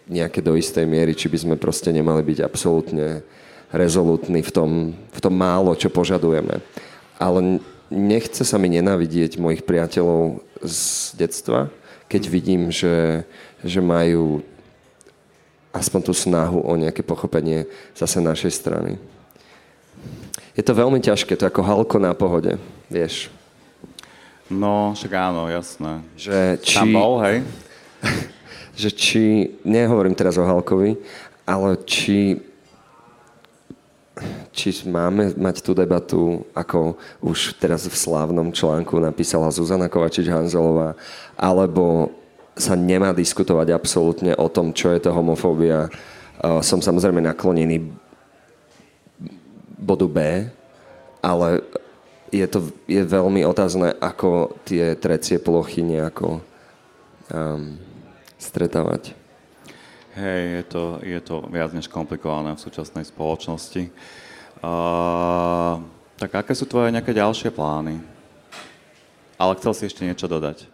nejaké 0.10 0.42
do 0.42 0.58
istej 0.58 0.86
miery, 0.86 1.14
či 1.14 1.30
by 1.30 1.38
sme 1.38 1.56
proste 1.56 1.90
nemali 1.94 2.22
byť 2.26 2.40
absolútne 2.42 3.22
rezolutní 3.70 4.42
v 4.42 4.52
tom, 4.52 4.72
v 4.94 5.20
tom 5.22 5.34
málo, 5.34 5.78
čo 5.78 5.94
požadujeme. 5.94 6.62
Ale 7.22 7.62
nechce 7.94 8.42
sa 8.42 8.58
mi 8.58 8.74
nenávidieť 8.74 9.38
mojich 9.38 9.62
priateľov 9.62 10.42
z 10.66 10.78
detstva, 11.18 11.70
keď 12.10 12.24
vidím, 12.26 12.74
že, 12.74 13.24
že 13.62 13.80
majú 13.80 14.42
aspoň 15.70 16.02
tú 16.02 16.14
snahu 16.18 16.66
o 16.66 16.74
nejaké 16.74 17.06
pochopenie 17.06 17.70
zase 17.94 18.18
našej 18.18 18.52
strany. 18.52 18.98
Je 20.58 20.66
to 20.66 20.74
veľmi 20.74 20.98
ťažké, 21.00 21.38
to 21.38 21.46
je 21.46 21.52
ako 21.54 21.62
halko 21.62 21.98
na 22.02 22.12
pohode, 22.18 22.58
vieš. 22.90 23.30
No, 24.50 24.98
však 24.98 25.14
áno, 25.14 25.46
jasné. 25.46 26.02
Že 26.18 26.38
či, 26.66 26.76
Tam 26.82 26.90
bol, 26.90 27.22
hej? 27.22 27.46
že 28.82 28.90
či, 28.90 29.54
nehovorím 29.62 30.18
teraz 30.18 30.42
o 30.42 30.44
Halkovi, 30.44 30.98
ale 31.46 31.78
či 31.86 32.49
či 34.56 34.74
máme 34.88 35.36
mať 35.36 35.62
tú 35.64 35.72
debatu, 35.76 36.44
ako 36.56 36.96
už 37.24 37.60
teraz 37.60 37.88
v 37.88 37.96
slávnom 37.96 38.54
článku 38.54 38.98
napísala 38.98 39.52
Zuzana 39.54 39.92
Kovačič-Hanzelová, 39.92 40.96
alebo 41.36 42.14
sa 42.60 42.76
nemá 42.76 43.16
diskutovať 43.16 43.72
absolútne 43.72 44.36
o 44.36 44.48
tom, 44.52 44.76
čo 44.76 44.92
je 44.92 45.00
to 45.00 45.16
homofóbia. 45.16 45.88
Som 46.64 46.84
samozrejme 46.84 47.24
naklonený 47.24 47.88
bodu 49.80 50.08
B, 50.08 50.18
ale 51.24 51.64
je 52.32 52.46
to 52.48 52.70
je 52.88 53.04
veľmi 53.04 53.44
otázne, 53.44 53.96
ako 54.00 54.56
tie 54.64 54.96
trecie 54.96 55.42
plochy 55.42 55.84
nejako 55.84 56.40
um, 57.32 57.76
stretávať. 58.38 59.19
Hej, 60.20 60.44
je 60.52 60.64
to, 60.68 60.84
je 61.00 61.20
to 61.24 61.36
viac 61.48 61.72
než 61.72 61.88
komplikované 61.88 62.52
v 62.52 62.60
súčasnej 62.60 63.08
spoločnosti. 63.08 63.88
Uh, 64.60 65.80
tak 66.20 66.44
aké 66.44 66.52
sú 66.52 66.68
tvoje 66.68 66.92
nejaké 66.92 67.16
ďalšie 67.16 67.56
plány? 67.56 68.04
Ale 69.40 69.56
chcel 69.56 69.72
si 69.72 69.88
ešte 69.88 70.04
niečo 70.04 70.28
dodať? 70.28 70.68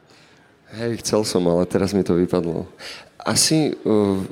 Hej, 0.74 1.06
chcel 1.06 1.22
som, 1.30 1.46
ale 1.46 1.70
teraz 1.70 1.94
mi 1.94 2.02
to 2.02 2.18
vypadlo. 2.18 2.66
Asi... 3.22 3.78
Uh, 3.86 4.26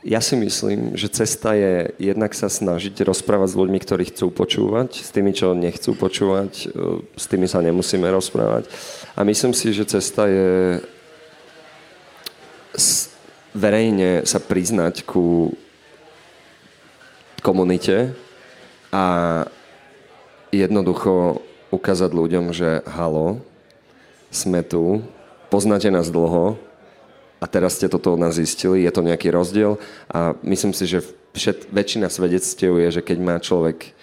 ja 0.00 0.22
si 0.24 0.32
myslím, 0.32 0.96
že 0.96 1.12
cesta 1.12 1.52
je 1.52 1.92
jednak 2.00 2.32
sa 2.32 2.48
snažiť 2.48 3.04
rozprávať 3.04 3.52
s 3.52 3.58
ľuďmi, 3.58 3.78
ktorí 3.84 4.08
chcú 4.08 4.32
počúvať, 4.32 4.96
s 4.96 5.10
tými, 5.12 5.34
čo 5.36 5.58
nechcú 5.58 5.92
počúvať, 5.98 6.70
uh, 6.70 7.02
s 7.18 7.26
tými 7.26 7.50
sa 7.50 7.58
nemusíme 7.58 8.06
rozprávať. 8.06 8.70
A 9.18 9.26
myslím 9.26 9.52
si, 9.52 9.74
že 9.74 9.90
cesta 9.90 10.30
je 10.30 10.80
verejne 13.54 14.26
sa 14.26 14.38
priznať 14.38 15.02
ku 15.02 15.54
komunite 17.40 18.14
a 18.92 19.04
jednoducho 20.50 21.42
ukázať 21.70 22.10
ľuďom, 22.10 22.50
že 22.50 22.82
halo, 22.86 23.40
sme 24.30 24.62
tu, 24.62 25.02
poznáte 25.50 25.90
nás 25.90 26.10
dlho 26.10 26.58
a 27.40 27.44
teraz 27.46 27.78
ste 27.78 27.90
toto 27.90 28.14
od 28.14 28.22
nás 28.22 28.38
zistili, 28.38 28.86
je 28.86 28.92
to 28.92 29.02
nejaký 29.02 29.30
rozdiel 29.34 29.78
a 30.10 30.34
myslím 30.46 30.74
si, 30.74 30.86
že 30.86 31.02
všet, 31.34 31.70
väčšina 31.70 32.10
svedectiev 32.10 32.78
je, 32.78 33.00
že 33.00 33.02
keď 33.02 33.18
má 33.18 33.36
človek 33.38 33.94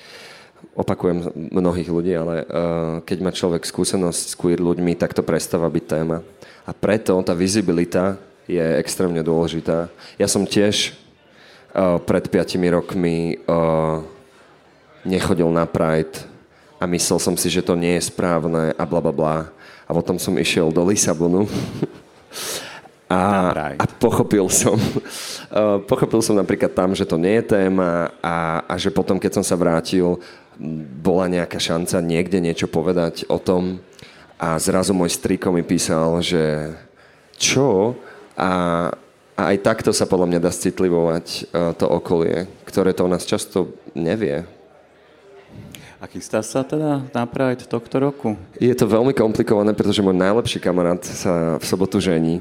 opakujem 0.74 1.32
mnohých 1.54 1.90
ľudí, 1.90 2.14
ale 2.14 2.44
uh, 2.44 2.46
keď 3.06 3.18
má 3.22 3.32
človek 3.34 3.66
skúsenosť 3.66 4.22
s 4.34 4.38
queer 4.38 4.62
ľuďmi, 4.62 4.98
tak 4.98 5.14
to 5.14 5.22
prestáva 5.22 5.70
byť 5.70 5.86
téma. 5.86 6.22
A 6.66 6.72
preto 6.74 7.18
tá 7.22 7.34
vizibilita 7.34 8.18
je 8.48 8.66
extrémne 8.80 9.20
dôležitá. 9.20 9.92
Ja 10.16 10.28
som 10.32 10.48
tiež 10.48 10.96
uh, 11.76 12.00
pred 12.00 12.26
5 12.32 12.56
rokmi 12.72 13.44
uh, 13.44 14.02
nechodil 15.04 15.52
na 15.52 15.68
Pride 15.68 16.24
a 16.80 16.88
myslel 16.88 17.20
som 17.20 17.36
si, 17.36 17.52
že 17.52 17.62
to 17.62 17.76
nie 17.76 18.00
je 18.00 18.08
správne 18.08 18.72
a 18.74 18.84
bla 18.88 19.04
bla 19.04 19.14
bla. 19.14 19.38
A 19.88 19.92
potom 19.92 20.16
som 20.16 20.36
išiel 20.40 20.72
do 20.72 20.84
Lisabonu 20.84 21.48
a, 23.12 23.52
a 23.80 23.86
pochopil 24.00 24.48
som 24.52 24.76
uh, 24.76 25.80
pochopil 25.84 26.20
som 26.24 26.36
napríklad 26.36 26.72
tam, 26.72 26.92
že 26.96 27.08
to 27.08 27.20
nie 27.20 27.40
je 27.40 27.56
téma 27.56 28.16
a, 28.24 28.64
a 28.68 28.74
že 28.80 28.92
potom, 28.92 29.20
keď 29.20 29.40
som 29.40 29.46
sa 29.48 29.60
vrátil, 29.60 30.20
bola 31.04 31.30
nejaká 31.30 31.60
šanca 31.62 32.02
niekde 32.02 32.42
niečo 32.42 32.66
povedať 32.66 33.30
o 33.30 33.38
tom 33.38 33.80
a 34.38 34.58
zrazu 34.62 34.94
môj 34.94 35.14
striko 35.14 35.50
mi 35.50 35.66
písal, 35.66 36.22
že 36.22 36.74
čo? 37.38 37.94
A, 38.38 38.50
a 39.34 39.42
aj 39.50 39.58
takto 39.66 39.90
sa 39.90 40.06
podľa 40.06 40.30
mňa 40.30 40.40
dá 40.46 40.54
citlivovať 40.54 41.50
uh, 41.50 41.74
to 41.74 41.90
okolie, 41.90 42.46
ktoré 42.70 42.94
to 42.94 43.10
o 43.10 43.12
nás 43.12 43.26
často 43.26 43.74
nevie. 43.98 44.46
A 45.98 46.06
chystá 46.06 46.46
sa 46.46 46.62
teda 46.62 47.10
na 47.10 47.24
Pride 47.26 47.66
tohto 47.66 47.98
roku? 47.98 48.38
Je 48.62 48.70
to 48.78 48.86
veľmi 48.86 49.18
komplikované, 49.18 49.74
pretože 49.74 50.06
môj 50.06 50.14
najlepší 50.14 50.62
kamarát 50.62 51.02
sa 51.02 51.58
v 51.58 51.66
sobotu 51.66 51.98
žení. 51.98 52.38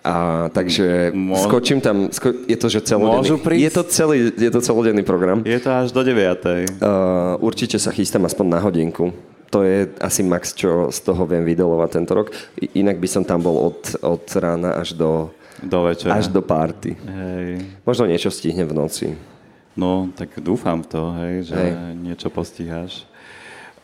A 0.00 0.48
takže 0.56 1.12
Môž... 1.12 1.44
skočím 1.44 1.84
tam, 1.84 2.08
sko- 2.08 2.48
je 2.48 2.56
to, 2.56 2.72
že 2.72 2.80
celodenný, 2.88 3.36
je 3.60 3.68
to, 3.68 3.82
celý, 3.84 4.32
je 4.32 4.48
to 4.48 4.60
celodenný 4.64 5.04
program. 5.04 5.44
Je 5.44 5.60
to 5.60 5.68
až 5.68 5.92
do 5.92 6.00
9. 6.00 6.16
Uh, 6.16 7.36
určite 7.44 7.76
sa 7.76 7.92
chystám 7.92 8.24
aspoň 8.24 8.46
na 8.48 8.58
hodinku 8.64 9.12
to 9.50 9.66
je 9.66 9.90
asi 9.98 10.22
max, 10.22 10.54
čo 10.54 10.94
z 10.94 10.98
toho 11.02 11.26
viem 11.26 11.42
vydelovať 11.42 11.90
tento 11.90 12.12
rok. 12.14 12.30
Inak 12.72 13.02
by 13.02 13.08
som 13.10 13.26
tam 13.26 13.42
bol 13.42 13.74
od, 13.74 13.98
od 13.98 14.24
rána 14.38 14.78
až 14.78 14.94
do, 14.94 15.34
do 15.58 15.90
večera. 15.90 16.14
Až 16.14 16.30
do 16.30 16.38
party. 16.38 16.94
Hej. 16.94 17.66
Možno 17.82 18.06
niečo 18.06 18.30
stihnem 18.30 18.70
v 18.70 18.78
noci. 18.78 19.06
No, 19.74 20.10
tak 20.14 20.38
dúfam 20.38 20.82
v 20.82 20.86
to, 20.86 21.02
hej, 21.18 21.34
že 21.50 21.58
hej. 21.58 21.72
niečo 21.98 22.30
postiháš. 22.30 23.06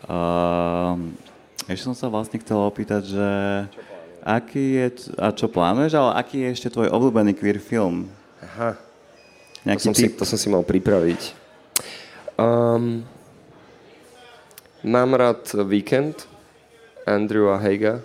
Uh, 0.07 0.99
ešte 1.67 1.91
som 1.91 1.99
sa 1.99 2.07
vlastne 2.07 2.39
chcel 2.39 2.63
opýtať, 2.63 3.03
že 3.11 3.29
aký 4.23 4.83
je, 4.83 4.87
a 5.19 5.35
čo 5.35 5.51
plánuješ, 5.51 5.99
ale 5.99 6.11
aký 6.19 6.47
je 6.47 6.49
ešte 6.55 6.69
tvoj 6.71 6.91
obľúbený 6.95 7.35
queer 7.35 7.59
film? 7.59 8.07
Aha, 8.39 8.79
Nejaký 9.67 9.83
to, 9.83 9.87
som 9.91 9.95
si, 9.95 10.07
to 10.15 10.25
som 10.27 10.39
si 10.39 10.47
mal 10.47 10.63
pripraviť. 10.63 11.35
Um, 12.39 13.03
Mám 14.87 15.19
rád 15.19 15.51
Weekend, 15.67 16.31
Andrewa 17.03 17.59
Heiga. 17.59 17.99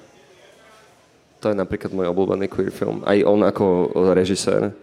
To 1.38 1.54
je 1.54 1.56
napríklad 1.56 1.94
môj 1.94 2.10
obľúbený 2.10 2.50
queer 2.50 2.74
film. 2.74 3.06
Aj 3.06 3.22
on 3.22 3.46
ako 3.46 3.94
režisér. 4.17 4.74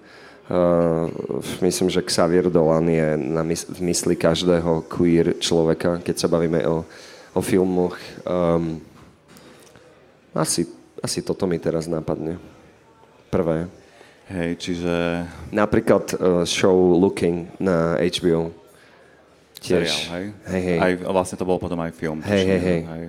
Uh, 0.47 1.11
myslím, 1.59 1.91
že 1.91 2.07
Xavier 2.07 2.47
Dolan 2.55 2.87
je 2.87 3.19
na 3.19 3.43
mys- 3.43 3.67
v 3.67 3.83
mysli 3.83 4.15
každého 4.15 4.87
queer 4.87 5.43
človeka, 5.43 5.99
keď 5.99 6.23
sa 6.23 6.31
bavíme 6.31 6.63
o, 6.71 6.87
o 7.35 7.41
filmoch. 7.43 7.99
Um, 8.23 8.79
asi, 10.39 10.71
asi 11.03 11.19
toto 11.19 11.51
mi 11.51 11.59
teraz 11.59 11.91
napadne. 11.91 12.39
Prvé. 13.27 13.67
Hej, 14.31 14.55
čiže... 14.63 14.95
Napríklad 15.51 16.15
uh, 16.15 16.47
show 16.47 16.79
Looking 16.95 17.51
na 17.59 17.99
HBO. 17.99 18.55
Tiež. 19.59 19.91
Seriál, 19.91 20.15
hej? 20.15 20.27
Hej, 20.47 20.63
hej. 20.63 20.79
Aj, 20.79 20.93
vlastne 21.11 21.37
to 21.37 21.45
bol 21.45 21.59
potom 21.59 21.79
aj 21.83 21.93
film. 21.95 22.23
Hej, 22.23 22.43
hej, 22.47 22.61
hej. 22.63 22.81
Aj 22.87 23.03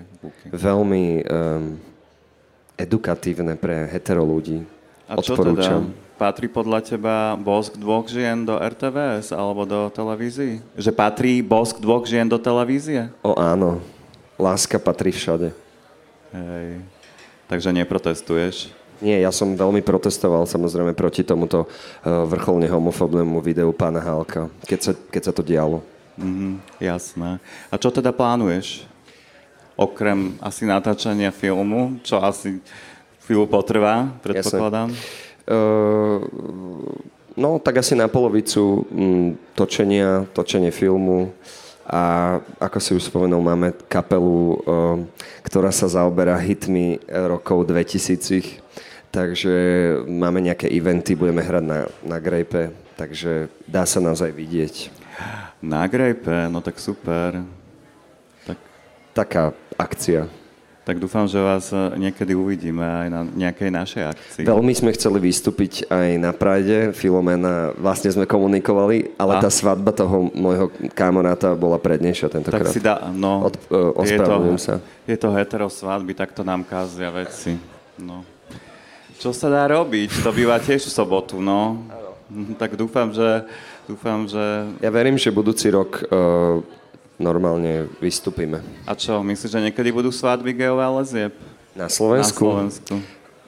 Veľmi 0.50 1.22
um, 1.24 1.78
edukatívne 2.74 3.54
pre 3.56 3.86
hetero 3.90 4.26
ľudí. 4.26 4.66
A 5.06 5.18
Odporúčam. 5.18 5.90
Čo 5.90 5.94
teda? 5.94 6.08
patrí 6.20 6.52
podľa 6.52 6.84
teba 6.84 7.40
bosk 7.40 7.80
dvoch 7.80 8.04
žien 8.12 8.44
do 8.44 8.60
RTVS 8.60 9.32
alebo 9.32 9.64
do 9.64 9.88
televízií? 9.88 10.60
Že 10.76 10.92
patrí 10.92 11.40
bosk 11.40 11.80
dvoch 11.80 12.04
žien 12.04 12.28
do 12.28 12.36
televízie? 12.36 13.08
O 13.24 13.40
áno, 13.40 13.80
láska 14.36 14.76
patrí 14.76 15.16
všade. 15.16 15.56
Hej. 16.36 16.84
Takže 17.48 17.72
neprotestuješ? 17.72 18.76
Nie, 19.00 19.24
ja 19.24 19.32
som 19.32 19.56
veľmi 19.56 19.80
protestoval 19.80 20.44
samozrejme 20.44 20.92
proti 20.92 21.24
tomuto 21.24 21.64
uh, 21.64 22.28
vrcholne 22.28 22.68
homofobnému 22.68 23.40
videu 23.40 23.72
pána 23.72 24.04
Hálka, 24.04 24.52
keď 24.68 24.80
sa, 24.84 24.92
keď 24.92 25.22
sa 25.24 25.32
to 25.32 25.40
dialo. 25.40 25.80
Mhm, 26.20 26.60
jasné. 26.84 27.40
A 27.72 27.76
čo 27.80 27.90
teda 27.90 28.12
plánuješ? 28.12 28.84
Okrem 29.80 30.36
asi 30.44 30.68
natáčania 30.68 31.32
filmu, 31.32 32.04
čo 32.04 32.20
asi 32.20 32.60
chvíľu 33.24 33.48
potrvá, 33.48 34.12
predpokladám. 34.20 34.92
Uh, 35.50 36.20
no, 37.40 37.58
tak 37.64 37.80
asi 37.80 37.96
na 37.96 38.12
polovicu 38.12 38.86
m, 38.92 39.40
točenia, 39.56 40.28
točenie 40.36 40.70
filmu 40.70 41.32
a 41.88 42.38
ako 42.60 42.78
si 42.78 42.92
už 42.94 43.08
spomenul, 43.08 43.40
máme 43.42 43.74
kapelu, 43.88 44.38
uh, 44.62 44.98
ktorá 45.48 45.72
sa 45.72 45.88
zaoberá 45.88 46.38
hitmi 46.38 47.00
rokov 47.08 47.66
2000 47.66 48.70
Takže 49.10 49.54
máme 50.06 50.38
nejaké 50.38 50.70
eventy, 50.70 51.18
budeme 51.18 51.42
hrať 51.42 51.66
na, 51.66 51.80
na 52.06 52.18
Grape, 52.22 52.70
takže 52.94 53.50
dá 53.66 53.82
sa 53.90 53.98
nás 53.98 54.22
aj 54.22 54.30
vidieť. 54.30 54.94
Na 55.60 55.84
Grape, 55.88 56.48
no 56.48 56.64
tak 56.64 56.80
super. 56.80 57.44
Tak... 58.48 58.58
Taká 59.14 59.52
akcia. 59.76 60.28
Tak 60.90 60.98
dúfam, 60.98 61.30
že 61.30 61.38
vás 61.38 61.70
niekedy 62.02 62.34
uvidíme 62.34 62.82
aj 62.82 63.08
na 63.14 63.22
nejakej 63.22 63.70
našej 63.70 64.04
akcii. 64.10 64.42
Veľmi 64.42 64.74
sme 64.74 64.90
chceli 64.98 65.22
vystúpiť 65.22 65.86
aj 65.86 66.18
na 66.18 66.34
Pride, 66.34 66.98
Filomena, 66.98 67.78
vlastne 67.78 68.10
sme 68.10 68.26
komunikovali, 68.26 69.14
ale 69.14 69.38
A? 69.38 69.44
tá 69.44 69.54
svadba 69.54 69.94
toho 69.94 70.34
môjho 70.34 70.74
kamoráta 70.98 71.54
bola 71.54 71.78
prednejšia 71.78 72.34
tentokrát. 72.34 72.66
Tak 72.66 72.74
si 72.74 72.82
dá, 72.82 73.06
no, 73.14 73.46
Od, 73.46 73.56
uh, 73.70 74.02
je 74.02 74.18
to, 74.18 74.34
sa. 74.58 74.82
Je 75.06 75.14
to 75.14 75.30
hetero 75.30 75.70
svadby, 75.70 76.18
tak 76.18 76.34
to 76.34 76.42
nám 76.42 76.66
kázia 76.66 77.14
veci. 77.14 77.54
No. 78.02 78.26
Čo 79.22 79.30
sa 79.30 79.46
dá 79.46 79.70
robiť? 79.70 80.26
To 80.26 80.34
býva 80.34 80.58
tiež 80.58 80.90
v 80.90 80.96
sobotu, 80.96 81.38
no. 81.38 81.86
Tak 82.58 82.74
dúfam, 82.74 83.14
že... 83.14 83.46
Dúfam, 83.90 84.30
že... 84.30 84.70
Ja 84.86 84.94
verím, 84.94 85.18
že 85.18 85.34
budúci 85.34 85.66
rok 85.74 86.06
uh, 86.14 86.62
normálne 87.18 87.90
vystúpime. 87.98 88.62
A 88.86 88.94
čo, 88.94 89.18
myslíš, 89.26 89.50
že 89.50 89.66
niekedy 89.66 89.90
budú 89.90 90.14
svadby 90.14 90.54
geové 90.54 90.86
lezieb? 91.02 91.34
Na 91.74 91.90
Slovensku? 91.90 92.46
Na 92.46 92.70
Slovensku. 92.70 92.96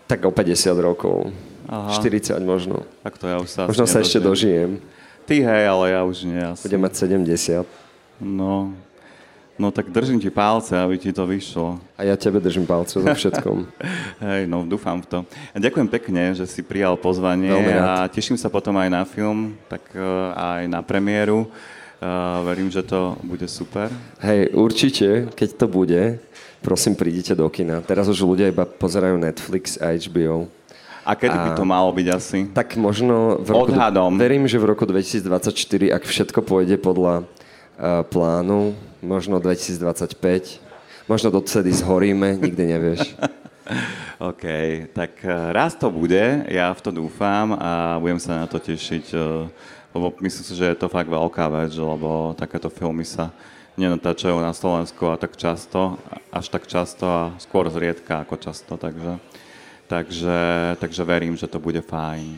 Tak 0.09 0.25
o 0.25 0.33
50 0.33 0.73
rokov. 0.81 1.29
Aha. 1.69 1.93
40 1.93 2.41
možno. 2.41 2.81
Tak 3.05 3.21
to 3.21 3.29
ja 3.29 3.37
už 3.37 3.49
sa 3.53 3.69
Možno 3.69 3.85
sa 3.85 4.01
ešte 4.01 4.17
dožijem. 4.17 4.81
Ty 5.29 5.45
hej, 5.45 5.63
ale 5.69 5.93
ja 5.93 6.01
už 6.01 6.25
nie. 6.25 6.41
Asi. 6.41 6.65
Budem 6.65 6.81
mať 6.89 6.93
70. 7.05 7.61
No, 8.17 8.73
No 9.59 9.69
tak 9.69 9.91
držím 9.91 10.19
ti 10.19 10.31
palce, 10.31 10.73
aby 10.73 10.97
ti 10.97 11.11
to 11.11 11.27
vyšlo. 11.27 11.77
A 11.99 12.07
ja 12.07 12.15
tebe 12.15 12.39
držím 12.39 12.65
palce 12.65 12.97
so 12.97 13.05
všetkom. 13.05 13.67
Hej, 14.25 14.47
no 14.47 14.63
dúfam 14.63 15.03
v 15.03 15.07
to. 15.07 15.17
A 15.53 15.57
ďakujem 15.59 15.87
pekne, 15.91 16.31
že 16.33 16.47
si 16.47 16.63
prijal 16.63 16.95
pozvanie 16.95 17.51
a 17.77 18.07
teším 18.07 18.39
sa 18.39 18.49
potom 18.49 18.73
aj 18.79 18.89
na 18.89 19.03
film, 19.03 19.59
tak 19.67 19.83
uh, 19.93 20.31
aj 20.33 20.71
na 20.71 20.79
premiéru. 20.81 21.45
Uh, 22.01 22.41
verím, 22.49 22.73
že 22.73 22.81
to 22.81 23.13
bude 23.21 23.45
super. 23.45 23.93
Hej, 24.25 24.57
určite, 24.57 25.29
keď 25.37 25.49
to 25.53 25.65
bude, 25.69 26.17
prosím, 26.65 26.97
prídite 26.97 27.37
do 27.37 27.45
kina. 27.45 27.85
Teraz 27.85 28.09
už 28.09 28.25
ľudia 28.25 28.49
iba 28.49 28.65
pozerajú 28.65 29.21
Netflix 29.21 29.77
a 29.77 29.93
HBO. 29.93 30.49
A 31.05 31.13
kedy 31.13 31.33
a, 31.33 31.43
by 31.45 31.49
to 31.57 31.65
malo 31.65 31.89
byť 31.93 32.07
asi? 32.13 32.39
Tak 32.49 32.77
možno... 32.77 33.41
V 33.41 33.53
roku, 33.53 33.73
Odhadom. 33.73 34.17
Verím, 34.17 34.45
že 34.45 34.57
v 34.61 34.73
roku 34.73 34.85
2024, 34.85 35.97
ak 35.97 36.03
všetko 36.05 36.39
pôjde 36.45 36.77
podľa 36.77 37.25
plánu, 38.09 38.77
možno 39.01 39.41
2025. 39.41 40.61
Možno 41.09 41.33
dovtedy 41.33 41.73
zhoríme, 41.73 42.37
nikdy 42.37 42.63
nevieš. 42.65 43.17
OK, 44.21 44.43
tak 44.93 45.17
eh, 45.25 45.53
raz 45.53 45.73
to 45.73 45.89
bude, 45.89 46.45
ja 46.49 46.73
v 46.73 46.81
to 46.81 46.91
dúfam 46.93 47.57
a 47.57 47.97
budem 47.97 48.21
sa 48.21 48.45
na 48.45 48.47
to 48.47 48.61
tešiť, 48.61 49.05
eh, 49.17 49.49
lebo 49.91 50.13
myslím 50.21 50.45
si, 50.45 50.53
že 50.53 50.71
je 50.71 50.77
to 50.77 50.91
fakt 50.91 51.09
veľká 51.09 51.45
vec, 51.49 51.73
lebo 51.73 52.37
takéto 52.37 52.69
filmy 52.69 53.01
sa 53.01 53.33
nenatáčajú 53.79 54.37
na 54.37 54.53
Slovensku 54.53 55.09
a 55.09 55.17
tak 55.17 55.39
často, 55.39 55.97
až 56.29 56.53
tak 56.53 56.69
často 56.69 57.05
a 57.07 57.33
skôr 57.41 57.65
zriedka 57.71 58.21
ako 58.21 58.35
často, 58.37 58.77
takže, 58.77 59.17
takže, 59.89 60.37
takže 60.77 61.01
verím, 61.01 61.33
že 61.33 61.49
to 61.49 61.57
bude 61.57 61.81
fajn. 61.81 62.37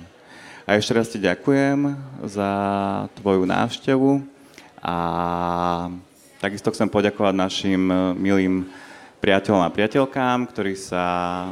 A 0.63 0.79
ešte 0.79 0.95
raz 0.95 1.11
ti 1.11 1.19
ďakujem 1.19 1.99
za 2.23 2.51
tvoju 3.19 3.43
návštevu 3.43 4.32
a 4.83 4.95
Takisto 6.43 6.75
chcem 6.75 6.91
poďakovať 6.91 7.39
našim 7.39 7.87
e, 7.87 7.95
milým 8.19 8.67
priateľom 9.23 9.63
a 9.63 9.71
priateľkám, 9.71 10.51
ktorí 10.51 10.75
sa 10.75 11.47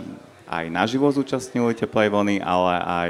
aj 0.51 0.67
naživo 0.67 1.07
zúčastnili 1.07 1.71
Teplej 1.71 2.11
vlny, 2.11 2.43
ale 2.43 2.73
aj 2.75 3.09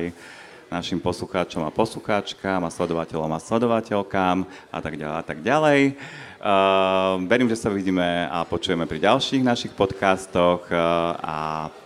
našim 0.70 1.02
poslucháčom 1.02 1.66
a 1.66 1.74
poslucháčkám 1.74 2.62
a 2.62 2.70
sledovateľom 2.70 3.34
a 3.34 3.42
sledovateľkám 3.42 4.46
a 4.70 4.78
tak 4.78 4.94
ďalej 4.94 5.18
a 5.18 5.24
tak 5.26 5.42
ďalej. 5.42 5.98
Uh, 6.38 7.18
verím, 7.26 7.50
že 7.50 7.58
sa 7.58 7.74
vidíme 7.74 8.30
a 8.30 8.46
počujeme 8.46 8.86
pri 8.86 9.02
ďalších 9.02 9.42
našich 9.42 9.74
podcastoch 9.74 10.70
uh, 10.70 10.78
a 11.18 11.38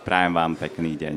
prajem 0.04 0.36
vám 0.36 0.60
pekný 0.60 0.92
deň. 0.92 1.16